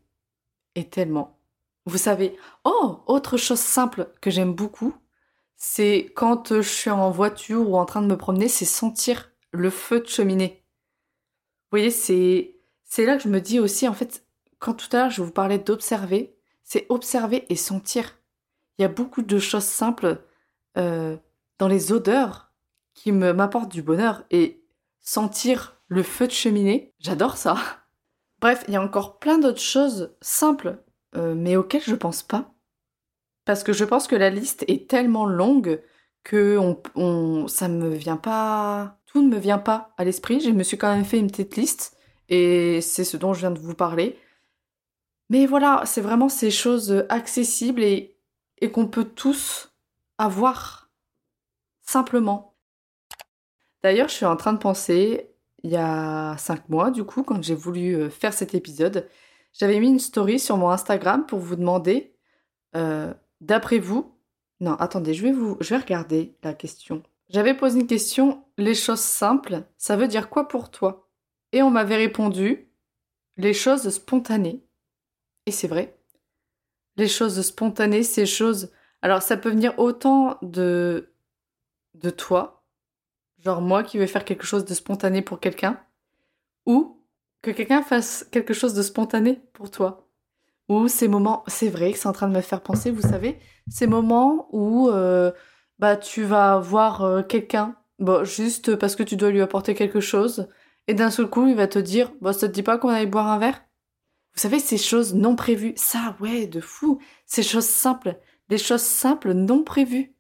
Et 0.76 0.84
tellement. 0.86 1.38
Vous 1.86 1.98
savez, 1.98 2.38
oh, 2.64 3.00
autre 3.08 3.38
chose 3.38 3.60
simple 3.60 4.14
que 4.22 4.30
j'aime 4.30 4.54
beaucoup, 4.54 4.96
c'est 5.58 6.12
quand 6.16 6.56
je 6.56 6.68
suis 6.68 6.90
en 6.90 7.12
voiture 7.12 7.70
ou 7.70 7.78
en 7.78 7.86
train 7.86 8.02
de 8.02 8.08
me 8.08 8.18
promener, 8.18 8.48
c'est 8.48 8.66
sentir 8.66 9.32
le 9.52 9.70
feu 9.70 10.00
de 10.02 10.08
cheminée. 10.08 10.64
Vous 11.72 11.78
voyez, 11.78 11.92
c'est 11.92 13.06
là 13.06 13.18
que 13.18 13.24
je 13.24 13.30
me 13.30 13.42
dis 13.42 13.60
aussi, 13.60 13.88
en 13.88 13.94
fait, 13.94 14.26
quand 14.60 14.74
tout 14.74 14.88
à 14.92 14.98
l'heure 15.02 15.10
je 15.10 15.22
vous 15.22 15.32
parlais 15.32 15.60
d'observer, 15.60 16.36
c'est 16.64 16.86
observer 16.90 17.46
et 17.50 17.56
sentir. 17.56 18.18
Il 18.78 18.82
y 18.82 18.86
a 18.86 18.90
beaucoup 18.90 19.22
de 19.22 19.40
choses 19.40 19.64
simples 19.64 20.24
euh, 20.78 21.18
dans 21.60 21.68
les 21.68 21.92
odeurs 21.92 22.52
qui 22.94 23.12
m'apportent 23.12 23.72
du 23.72 23.82
bonheur 23.82 24.24
et 24.32 24.64
sentir 25.00 25.78
le 25.88 26.04
feu 26.04 26.28
de 26.28 26.32
cheminée, 26.32 26.94
j'adore 27.00 27.38
ça. 27.38 27.58
Bref, 28.42 28.64
il 28.68 28.74
y 28.74 28.78
a 28.78 28.82
encore 28.82 29.20
plein 29.20 29.38
d'autres 29.38 29.60
choses 29.60 30.16
simples, 30.22 30.82
euh, 31.16 31.36
mais 31.36 31.56
auxquelles 31.56 31.84
je 31.84 31.96
pense 31.96 32.24
pas. 32.24 32.54
Parce 33.46 33.64
que 33.64 33.74
je 33.74 33.86
pense 33.86 34.08
que 34.08 34.16
la 34.16 34.30
liste 34.30 34.64
est 34.68 34.90
tellement 34.90 35.26
longue 35.26 35.82
que 36.24 36.58
on, 36.58 36.82
on, 36.96 37.48
ça 37.48 37.68
me 37.68 37.90
vient 37.90 38.18
pas. 38.18 39.00
Tout 39.06 39.22
ne 39.22 39.30
me 39.30 39.40
vient 39.40 39.58
pas 39.58 39.94
à 39.98 40.04
l'esprit. 40.04 40.40
Je 40.40 40.52
me 40.52 40.64
suis 40.64 40.78
quand 40.78 40.94
même 40.94 41.06
fait 41.06 41.20
une 41.20 41.32
petite 41.32 41.56
liste 41.56 41.98
et 42.30 42.82
c'est 42.82 43.04
ce 43.04 43.18
dont 43.18 43.34
je 43.34 43.42
viens 43.42 43.52
de 43.52 43.60
vous 43.60 43.74
parler. 43.74 44.18
Mais 45.30 45.46
voilà, 45.46 45.84
c'est 45.86 46.02
vraiment 46.02 46.30
ces 46.30 46.52
choses 46.52 47.06
accessibles 47.10 47.84
et, 47.84 48.18
et 48.60 48.72
qu'on 48.72 48.88
peut 48.88 49.06
tous 49.06 49.74
avoir 50.18 50.90
simplement. 51.82 52.56
D'ailleurs, 53.84 54.10
je 54.10 54.14
suis 54.14 54.26
en 54.26 54.36
train 54.36 54.54
de 54.54 54.60
penser, 54.60 55.32
il 55.64 55.72
y 55.72 55.78
a 55.78 56.36
cinq 56.38 56.70
mois, 56.70 56.92
du 56.92 57.04
coup, 57.04 57.24
quand 57.24 57.42
j'ai 57.42 57.56
voulu 57.56 57.96
euh, 57.96 58.10
faire 58.10 58.34
cet 58.34 58.54
épisode, 58.54 59.08
j'avais 59.54 59.80
mis 59.80 59.90
une 59.90 60.00
story 60.00 60.40
sur 60.40 60.58
mon 60.58 60.70
Instagram 60.70 61.26
pour 61.26 61.40
vous 61.40 61.56
demander, 61.56 62.16
euh, 62.76 63.14
d'après 63.42 63.80
vous, 63.80 64.16
non, 64.60 64.76
attendez, 64.76 65.14
je 65.14 65.24
vais 65.24 65.32
vous, 65.32 65.58
je 65.60 65.76
regarder 65.76 66.36
la 66.44 66.54
question. 66.54 67.04
J'avais 67.30 67.56
posé 67.56 67.80
une 67.80 67.88
question, 67.88 68.46
les 68.58 68.76
choses 68.76 69.00
simples, 69.00 69.64
ça 69.78 69.96
veut 69.96 70.08
dire 70.08 70.30
quoi 70.30 70.48
pour 70.48 70.70
toi? 70.70 71.10
Et 71.52 71.62
on 71.62 71.72
m'avait 71.72 71.98
répondu, 71.98 72.70
les 73.38 73.54
choses 73.54 73.90
spontanées. 73.90 74.64
Et 75.46 75.52
c'est 75.52 75.68
vrai. 75.68 75.98
Les 76.98 77.08
choses 77.08 77.42
spontanées, 77.42 78.04
ces 78.04 78.26
choses. 78.26 78.72
Alors, 79.02 79.22
ça 79.22 79.38
peut 79.38 79.50
venir 79.50 79.78
autant 79.80 80.38
de. 80.42 81.14
de 81.96 82.10
toi, 82.10 82.64
genre 83.40 83.62
moi 83.62 83.84
qui 83.84 83.98
vais 83.98 84.08
faire 84.08 84.26
quelque 84.26 84.46
chose 84.46 84.66
de 84.66 84.74
spontané 84.74 85.22
pour 85.22 85.40
quelqu'un, 85.40 85.82
ou 86.66 87.01
que 87.42 87.52
quelqu'un 87.52 87.82
fasse 87.82 88.28
quelque 88.32 88.54
chose 88.54 88.74
de 88.74 88.82
spontané 88.82 89.42
pour 89.54 89.72
toi. 89.72 90.08
Ou 90.70 90.88
ces 90.88 91.08
moments, 91.08 91.44
c'est 91.48 91.70
vrai 91.70 91.92
que 91.92 91.98
c'est 91.98 92.08
en 92.08 92.14
train 92.14 92.28
de 92.28 92.36
me 92.36 92.42
faire 92.42 92.62
penser, 92.62 92.92
vous 92.92 93.02
savez, 93.02 93.40
ces 93.70 93.88
moments 93.88 94.48
où 94.52 94.90
euh, 94.90 95.32
bah 95.80 95.98
tu 95.98 96.24
vas 96.24 96.60
voir 96.60 97.02
euh, 97.02 97.24
quelqu'un, 97.24 97.76
bon, 98.00 98.24
juste 98.24 98.76
parce 98.76 98.96
que 98.96 99.04
tu 99.04 99.16
dois 99.16 99.32
lui 99.32 99.42
apporter 99.42 99.74
quelque 99.74 100.00
chose, 100.00 100.48
et 100.88 100.94
d'un 100.94 101.12
seul 101.12 101.28
coup 101.30 101.48
il 101.48 101.56
va 101.56 101.68
te 101.68 101.80
dire, 101.80 102.12
bah 102.22 102.34
ça 102.34 102.48
te 102.48 102.54
dit 102.54 102.64
pas 102.64 102.78
qu'on 102.78 102.90
aille 102.90 103.08
boire 103.08 103.28
un 103.28 103.38
verre? 103.40 103.62
Vous 104.34 104.40
savez, 104.40 104.60
ces 104.60 104.78
choses 104.78 105.14
non 105.14 105.36
prévues, 105.36 105.74
ça, 105.76 106.16
ouais, 106.22 106.48
de 106.48 106.62
fou. 106.62 107.00
Ces 107.26 107.44
choses 107.44 107.66
simples, 107.66 108.18
des 108.48 108.58
choses 108.58 108.82
simples 108.82 109.34
non 109.34 109.64
prévues. 109.64 110.16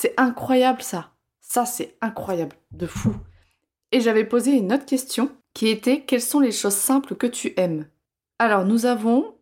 C'est 0.00 0.14
incroyable 0.16 0.82
ça. 0.82 1.12
Ça, 1.40 1.64
c'est 1.64 1.96
incroyable, 2.00 2.56
de 2.72 2.86
fou. 2.86 3.14
Et 3.92 4.00
j'avais 4.00 4.24
posé 4.24 4.52
une 4.52 4.72
autre 4.72 4.84
question 4.86 5.30
qui 5.58 5.66
était 5.66 6.02
quelles 6.02 6.22
sont 6.22 6.38
les 6.38 6.52
choses 6.52 6.76
simples 6.76 7.16
que 7.16 7.26
tu 7.26 7.52
aimes? 7.56 7.88
Alors, 8.38 8.64
nous 8.64 8.86
avons 8.86 9.34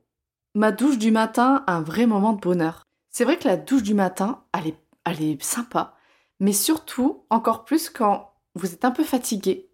ma 0.54 0.72
douche 0.72 0.96
du 0.96 1.10
matin, 1.10 1.62
un 1.66 1.82
vrai 1.82 2.06
moment 2.06 2.32
de 2.32 2.40
bonheur. 2.40 2.84
C'est 3.10 3.24
vrai 3.24 3.36
que 3.36 3.46
la 3.46 3.58
douche 3.58 3.82
du 3.82 3.92
matin, 3.92 4.42
elle 4.54 4.68
est, 4.68 4.78
elle 5.04 5.22
est 5.22 5.42
sympa, 5.42 5.94
mais 6.40 6.54
surtout, 6.54 7.26
encore 7.28 7.66
plus 7.66 7.90
quand 7.90 8.32
vous 8.54 8.72
êtes 8.72 8.86
un 8.86 8.92
peu 8.92 9.04
fatigué 9.04 9.68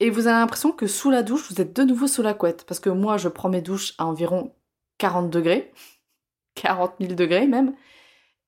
et 0.00 0.10
vous 0.10 0.26
avez 0.26 0.40
l'impression 0.40 0.72
que 0.72 0.88
sous 0.88 1.12
la 1.12 1.22
douche, 1.22 1.48
vous 1.48 1.60
êtes 1.60 1.76
de 1.76 1.84
nouveau 1.84 2.08
sous 2.08 2.22
la 2.22 2.34
couette. 2.34 2.64
Parce 2.66 2.80
que 2.80 2.90
moi, 2.90 3.16
je 3.16 3.28
prends 3.28 3.48
mes 3.48 3.62
douches 3.62 3.94
à 3.98 4.06
environ 4.06 4.56
40 4.98 5.30
degrés. 5.30 5.72
40 6.56 6.94
000 6.98 7.14
degrés 7.14 7.46
même. 7.46 7.76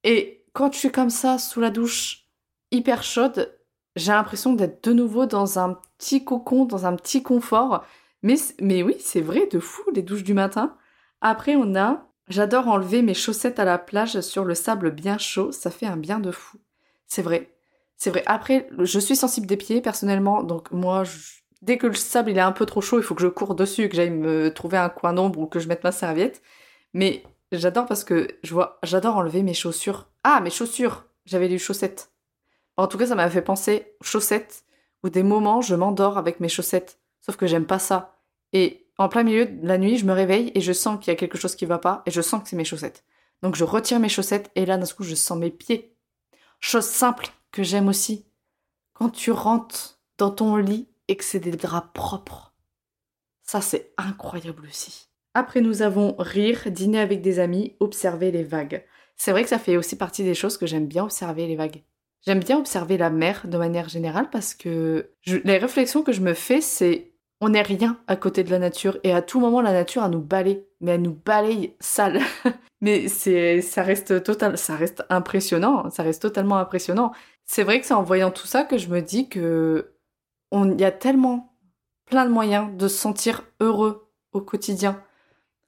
Et 0.03 0.45
quand 0.53 0.73
je 0.73 0.79
suis 0.79 0.91
comme 0.91 1.11
ça, 1.11 1.39
sous 1.39 1.61
la 1.61 1.71
douche, 1.71 2.27
hyper 2.73 3.05
chaude, 3.05 3.57
j'ai 3.97 4.13
l'impression 4.13 4.53
d'être 4.53 4.85
de 4.85 4.93
nouveau 4.93 5.27
dans 5.27 5.59
un 5.59 5.79
petit 5.99 6.25
cocon, 6.25 6.65
dans 6.65 6.87
un 6.87 6.97
petit 6.97 7.23
confort. 7.23 7.85
Mais, 8.23 8.37
mais 8.61 8.83
oui, 8.83 8.97
c'est 9.01 9.21
vrai, 9.21 9.47
de 9.51 9.59
fou, 9.59 9.83
les 9.95 10.03
douches 10.03 10.25
du 10.25 10.35
matin. 10.35 10.77
Après, 11.21 11.57
on 11.57 11.75
a... 11.75 12.07
J'adore 12.29 12.69
enlever 12.69 13.03
mes 13.03 13.15
chaussettes 13.15 13.59
à 13.59 13.65
la 13.65 13.77
plage 13.77 14.21
sur 14.21 14.45
le 14.45 14.55
sable 14.55 14.93
bien 14.93 15.19
chaud. 15.19 15.51
Ça 15.51 15.69
fait 15.73 15.87
un 15.87 15.97
bien 15.97 16.21
de 16.21 16.31
fou. 16.31 16.59
C'est 17.09 17.23
vrai. 17.23 17.53
C'est 17.97 18.11
vrai. 18.11 18.23
Après, 18.27 18.69
je 18.79 18.99
suis 19.01 19.17
sensible 19.17 19.49
des 19.49 19.57
pieds 19.57 19.81
personnellement, 19.81 20.45
donc 20.45 20.71
moi, 20.71 21.03
dès 21.61 21.77
que 21.77 21.89
le 21.89 21.95
sable 21.95 22.31
il 22.31 22.39
est 22.39 22.41
un 22.41 22.53
peu 22.53 22.67
trop 22.67 22.81
chaud, 22.81 22.99
il 22.99 23.03
faut 23.03 23.15
que 23.15 23.23
je 23.23 23.29
cours 23.29 23.55
dessus, 23.55 23.89
que 23.89 23.97
j'aille 23.97 24.11
me 24.11 24.55
trouver 24.55 24.79
un 24.79 24.89
coin 24.89 25.13
d'ombre 25.13 25.41
ou 25.41 25.47
que 25.47 25.59
je 25.59 25.69
mette 25.69 25.85
ma 25.85 25.93
serviette. 25.93 26.41
Mais 26.95 27.25
j'adore 27.53 27.87
parce 27.87 28.05
que 28.05 28.29
je 28.43 28.55
vois, 28.55 28.79
j'adore 28.85 29.17
enlever 29.17 29.43
mes 29.43 29.55
chaussures. 29.55 30.09
Ah, 30.25 30.41
mes 30.41 30.51
chaussures 30.51 31.05
J'avais 31.27 31.49
lu 31.49 31.59
chaussettes. 31.59 32.11
En 32.81 32.87
tout 32.87 32.97
cas, 32.97 33.07
ça 33.07 33.15
m'a 33.15 33.29
fait 33.29 33.43
penser 33.43 33.95
chaussettes, 34.01 34.65
où 35.03 35.11
des 35.11 35.23
moments 35.23 35.61
je 35.61 35.75
m'endors 35.75 36.17
avec 36.17 36.41
mes 36.41 36.49
chaussettes. 36.49 36.99
Sauf 37.21 37.37
que 37.37 37.47
j'aime 37.47 37.67
pas 37.67 37.79
ça. 37.79 38.17
Et 38.55 38.87
en 38.97 39.11
plein 39.11 39.23
milieu 39.23 39.45
de 39.45 39.67
la 39.67 39.77
nuit, 39.77 39.99
je 39.99 40.07
me 40.07 40.15
réveille 40.15 40.51
et 40.55 40.63
je 40.63 40.73
sens 40.73 40.99
qu'il 40.99 41.09
y 41.09 41.15
a 41.15 41.19
quelque 41.19 41.37
chose 41.37 41.57
qui 41.57 41.67
va 41.67 41.79
pas 41.79 42.03
et 42.07 42.11
je 42.11 42.23
sens 42.23 42.43
que 42.43 42.49
c'est 42.49 42.57
mes 42.57 42.65
chaussettes. 42.65 43.05
Donc 43.43 43.55
je 43.55 43.65
retire 43.65 44.01
mes 44.01 44.09
chaussettes 44.09 44.51
et 44.55 44.65
là, 44.65 44.79
d'un 44.79 44.87
coup, 44.87 45.03
je 45.03 45.15
sens 45.15 45.39
mes 45.39 45.51
pieds. 45.51 45.95
Chose 46.59 46.87
simple 46.87 47.29
que 47.53 47.63
j'aime 47.63 47.89
aussi. 47.89 48.25
Quand 48.95 49.11
tu 49.11 49.31
rentres 49.31 50.01
dans 50.17 50.31
ton 50.31 50.57
lit 50.57 50.89
et 51.09 51.17
que 51.17 51.25
c'est 51.25 51.39
des 51.39 51.53
draps 51.53 51.91
propres. 51.93 52.55
Ça, 53.43 53.61
c'est 53.61 53.93
incroyable 53.99 54.67
aussi. 54.67 55.09
Après, 55.35 55.61
nous 55.61 55.83
avons 55.83 56.15
rire, 56.19 56.63
dîner 56.71 57.01
avec 57.01 57.21
des 57.21 57.41
amis, 57.41 57.77
observer 57.79 58.31
les 58.31 58.45
vagues. 58.45 58.87
C'est 59.17 59.33
vrai 59.33 59.43
que 59.43 59.51
ça 59.51 59.59
fait 59.59 59.77
aussi 59.77 59.97
partie 59.97 60.25
des 60.25 60.35
choses 60.35 60.57
que 60.57 60.67
j'aime 60.67 60.87
bien 60.87 61.05
observer 61.05 61.47
les 61.47 61.57
vagues. 61.57 61.83
J'aime 62.27 62.41
bien 62.41 62.59
observer 62.59 62.99
la 62.99 63.11
mer 63.11 63.43
de 63.47 63.57
manière 63.57 63.89
générale 63.89 64.29
parce 64.31 64.55
que 64.55 65.11
les 65.27 65.59
réflexions 65.59 66.03
que 66.03 66.13
je 66.13 66.21
me 66.21 66.35
fais, 66.35 66.61
c'est 66.61 67.13
on 67.41 67.51
n'est 67.51 67.63
rien 67.63 67.99
à 68.07 68.17
côté 68.17 68.45
de 68.45 68.51
la 68.51 68.59
nature 68.59 68.99
et 69.03 69.13
à 69.13 69.23
tout 69.23 69.41
moment 69.41 69.63
la 69.63 69.73
nature 69.73 70.03
a 70.03 70.11
nous 70.11 70.21
balaye, 70.21 70.63
mais 70.81 70.93
elle 70.93 71.03
nous 71.03 71.19
balaye 71.25 71.75
sale. 71.81 72.21
mais 72.83 73.09
c'est 73.09 73.63
ça 73.63 73.83
reste 73.83 74.23
total, 74.23 74.59
ça 74.59 74.77
reste 74.77 75.05
impressionnant, 75.09 75.89
ça 75.89 76.03
reste 76.03 76.21
totalement 76.21 76.59
impressionnant. 76.59 77.13
C'est 77.47 77.63
vrai 77.63 77.81
que 77.81 77.87
c'est 77.87 77.95
en 77.95 78.03
voyant 78.03 78.31
tout 78.31 78.47
ça 78.47 78.65
que 78.65 78.77
je 78.77 78.89
me 78.89 79.01
dis 79.01 79.29
que 79.29 79.95
il 80.53 80.81
y 80.81 80.85
a 80.85 80.93
tellement 80.93 81.57
plein 82.05 82.27
de 82.27 82.31
moyens 82.31 82.77
de 82.77 82.89
se 82.89 82.99
sentir 82.99 83.45
heureux 83.61 84.11
au 84.33 84.41
quotidien. 84.41 85.03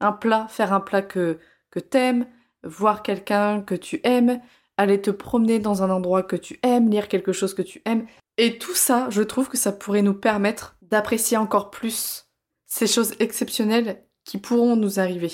Un 0.00 0.12
plat, 0.12 0.46
faire 0.48 0.72
un 0.72 0.80
plat 0.80 1.02
que, 1.02 1.38
que 1.70 1.80
t'aimes, 1.80 2.26
voir 2.64 3.02
quelqu'un 3.02 3.62
que 3.62 3.74
tu 3.74 4.00
aimes, 4.04 4.40
aller 4.76 5.00
te 5.00 5.10
promener 5.10 5.58
dans 5.58 5.82
un 5.82 5.90
endroit 5.90 6.22
que 6.22 6.36
tu 6.36 6.58
aimes, 6.62 6.90
lire 6.90 7.08
quelque 7.08 7.32
chose 7.32 7.54
que 7.54 7.62
tu 7.62 7.82
aimes. 7.84 8.06
Et 8.38 8.58
tout 8.58 8.74
ça, 8.74 9.08
je 9.10 9.22
trouve 9.22 9.48
que 9.48 9.56
ça 9.56 9.72
pourrait 9.72 10.02
nous 10.02 10.14
permettre 10.14 10.76
d'apprécier 10.82 11.36
encore 11.36 11.70
plus 11.70 12.28
ces 12.66 12.86
choses 12.86 13.12
exceptionnelles 13.18 14.04
qui 14.24 14.38
pourront 14.38 14.76
nous 14.76 14.98
arriver. 14.98 15.32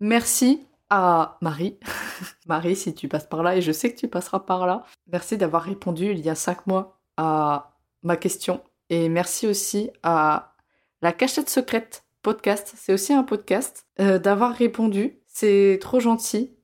Merci 0.00 0.66
à 0.90 1.38
Marie. 1.40 1.78
Marie, 2.46 2.76
si 2.76 2.94
tu 2.94 3.08
passes 3.08 3.26
par 3.26 3.42
là, 3.42 3.56
et 3.56 3.62
je 3.62 3.72
sais 3.72 3.92
que 3.92 3.98
tu 3.98 4.08
passeras 4.08 4.40
par 4.40 4.66
là. 4.66 4.84
Merci 5.06 5.36
d'avoir 5.36 5.62
répondu 5.62 6.12
il 6.12 6.20
y 6.20 6.30
a 6.30 6.34
cinq 6.34 6.66
mois 6.66 7.00
à 7.16 7.76
ma 8.02 8.16
question. 8.16 8.62
Et 8.90 9.08
merci 9.08 9.46
aussi 9.46 9.90
à 10.02 10.54
La 11.02 11.12
cachette 11.12 11.50
secrète 11.50 12.04
podcast, 12.22 12.74
c'est 12.76 12.92
aussi 12.92 13.12
un 13.12 13.22
podcast. 13.22 13.86
Euh, 14.00 14.18
d'avoir 14.18 14.54
répondu, 14.54 15.20
c'est 15.26 15.78
trop 15.80 16.00
gentil. 16.00 16.57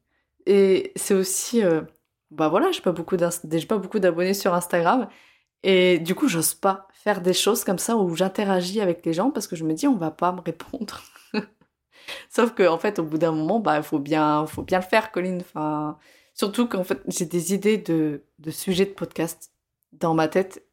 Et 0.47 0.93
c'est 0.97 1.15
aussi, 1.15 1.63
euh, 1.65 1.83
bah 2.31 2.49
voilà, 2.49 2.71
j'ai 2.73 2.81
pas 2.83 2.93
beaucoup 2.93 3.17
pas 3.17 3.79
beaucoup 3.79 3.99
d'abonnés 3.99 4.35
sur 4.35 4.55
Instagram. 4.55 5.09
Et 5.63 5.99
du 5.99 6.15
coup, 6.15 6.29
j'ose 6.29 6.55
pas 6.55 6.89
faire 6.93 7.23
des 7.23 7.33
choses 7.33 7.65
comme 7.65 7.79
ça 7.79 7.97
où 7.97 8.15
j'interagis 8.17 8.81
avec 8.81 9.05
les 9.07 9.15
gens 9.15 9.31
parce 9.31 9.47
que 9.47 9.57
je 9.57 9.65
me 9.65 9.75
dis, 9.75 9.87
on 9.89 9.97
va 9.97 10.11
pas 10.11 10.33
me 10.33 10.41
répondre. 10.41 11.03
Sauf 12.31 12.55
que, 12.55 12.69
en 12.69 12.79
fait, 12.79 12.99
au 12.99 13.05
bout 13.05 13.19
d'un 13.19 13.33
moment, 13.33 13.61
bah, 13.61 13.83
faut 13.83 13.99
bien, 13.99 14.47
faut 14.47 14.63
bien 14.63 14.81
le 14.81 14.85
faire, 14.85 15.11
Colline. 15.13 15.41
Enfin, 15.41 15.99
surtout 16.35 16.69
qu'en 16.69 16.85
fait, 16.85 17.01
j'ai 17.09 17.25
des 17.25 17.55
idées 17.55 17.79
de, 17.79 18.25
de 18.39 18.51
sujets 18.51 18.87
de 18.87 18.91
podcast 18.93 19.53
dans 19.93 20.15
ma 20.15 20.29
tête 20.29 20.67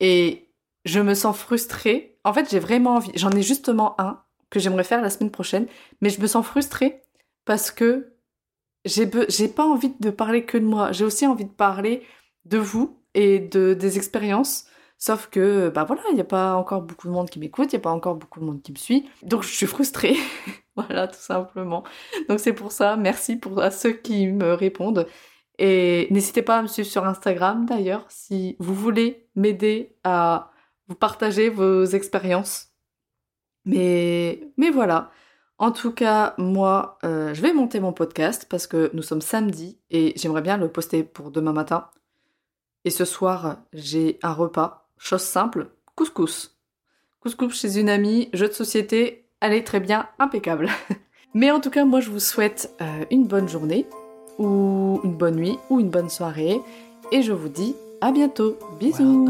et 0.00 0.48
je 0.84 1.00
me 1.00 1.14
sens 1.14 1.36
frustrée. 1.36 2.18
En 2.24 2.32
fait, 2.32 2.50
j'ai 2.50 2.58
vraiment 2.58 2.96
envie, 2.96 3.12
j'en 3.14 3.30
ai 3.30 3.42
justement 3.42 4.00
un 4.00 4.22
que 4.50 4.60
j'aimerais 4.60 4.84
faire 4.84 5.00
la 5.00 5.10
semaine 5.10 5.30
prochaine, 5.30 5.66
mais 6.00 6.10
je 6.10 6.20
me 6.20 6.26
sens 6.26 6.44
frustrée 6.44 7.02
parce 7.44 7.70
que 7.70 8.11
j'ai 8.84 9.48
pas 9.48 9.64
envie 9.64 9.92
de 10.00 10.10
parler 10.10 10.44
que 10.44 10.58
de 10.58 10.64
moi. 10.64 10.92
J'ai 10.92 11.04
aussi 11.04 11.26
envie 11.26 11.44
de 11.44 11.50
parler 11.50 12.02
de 12.44 12.58
vous 12.58 12.98
et 13.14 13.38
de 13.38 13.74
des 13.74 13.96
expériences. 13.96 14.66
Sauf 14.98 15.28
que, 15.28 15.68
bah 15.68 15.82
voilà, 15.84 16.02
il 16.10 16.14
n'y 16.14 16.20
a 16.20 16.24
pas 16.24 16.54
encore 16.54 16.82
beaucoup 16.82 17.08
de 17.08 17.12
monde 17.12 17.28
qui 17.28 17.40
m'écoute, 17.40 17.72
il 17.72 17.76
n'y 17.76 17.80
a 17.80 17.82
pas 17.82 17.90
encore 17.90 18.14
beaucoup 18.14 18.38
de 18.38 18.44
monde 18.44 18.62
qui 18.62 18.70
me 18.70 18.76
suit. 18.76 19.08
Donc 19.22 19.42
je 19.42 19.48
suis 19.48 19.66
frustrée. 19.66 20.14
voilà, 20.76 21.08
tout 21.08 21.18
simplement. 21.18 21.82
Donc 22.28 22.38
c'est 22.38 22.52
pour 22.52 22.70
ça, 22.70 22.96
merci 22.96 23.36
pour 23.36 23.60
à 23.60 23.72
ceux 23.72 23.92
qui 23.92 24.28
me 24.28 24.54
répondent. 24.54 25.08
Et 25.58 26.06
n'hésitez 26.10 26.42
pas 26.42 26.58
à 26.58 26.62
me 26.62 26.68
suivre 26.68 26.88
sur 26.88 27.04
Instagram 27.04 27.66
d'ailleurs 27.66 28.04
si 28.08 28.56
vous 28.58 28.74
voulez 28.74 29.28
m'aider 29.34 29.96
à 30.04 30.52
vous 30.88 30.94
partager 30.94 31.48
vos 31.48 31.84
expériences. 31.84 32.68
Mais, 33.64 34.52
mais 34.56 34.70
voilà. 34.70 35.10
En 35.62 35.70
tout 35.70 35.92
cas, 35.92 36.34
moi, 36.38 36.98
euh, 37.04 37.32
je 37.34 37.40
vais 37.40 37.52
monter 37.52 37.78
mon 37.78 37.92
podcast 37.92 38.46
parce 38.50 38.66
que 38.66 38.90
nous 38.94 39.02
sommes 39.02 39.20
samedi 39.20 39.78
et 39.92 40.12
j'aimerais 40.16 40.42
bien 40.42 40.56
le 40.56 40.66
poster 40.66 41.04
pour 41.04 41.30
demain 41.30 41.52
matin. 41.52 41.86
Et 42.84 42.90
ce 42.90 43.04
soir, 43.04 43.58
j'ai 43.72 44.18
un 44.24 44.32
repas, 44.32 44.88
chose 44.98 45.22
simple, 45.22 45.70
couscous. 45.94 46.58
Couscous 47.20 47.54
chez 47.54 47.78
une 47.78 47.88
amie, 47.88 48.28
jeu 48.32 48.48
de 48.48 48.52
société, 48.52 49.28
allez 49.40 49.62
très 49.62 49.78
bien, 49.78 50.08
impeccable. 50.18 50.68
Mais 51.32 51.52
en 51.52 51.60
tout 51.60 51.70
cas, 51.70 51.84
moi, 51.84 52.00
je 52.00 52.10
vous 52.10 52.18
souhaite 52.18 52.74
euh, 52.80 53.04
une 53.12 53.28
bonne 53.28 53.48
journée, 53.48 53.86
ou 54.40 55.00
une 55.04 55.14
bonne 55.14 55.36
nuit, 55.36 55.60
ou 55.70 55.78
une 55.78 55.90
bonne 55.90 56.10
soirée. 56.10 56.60
Et 57.12 57.22
je 57.22 57.32
vous 57.32 57.48
dis 57.48 57.76
à 58.00 58.10
bientôt. 58.10 58.58
Bisous. 58.80 59.28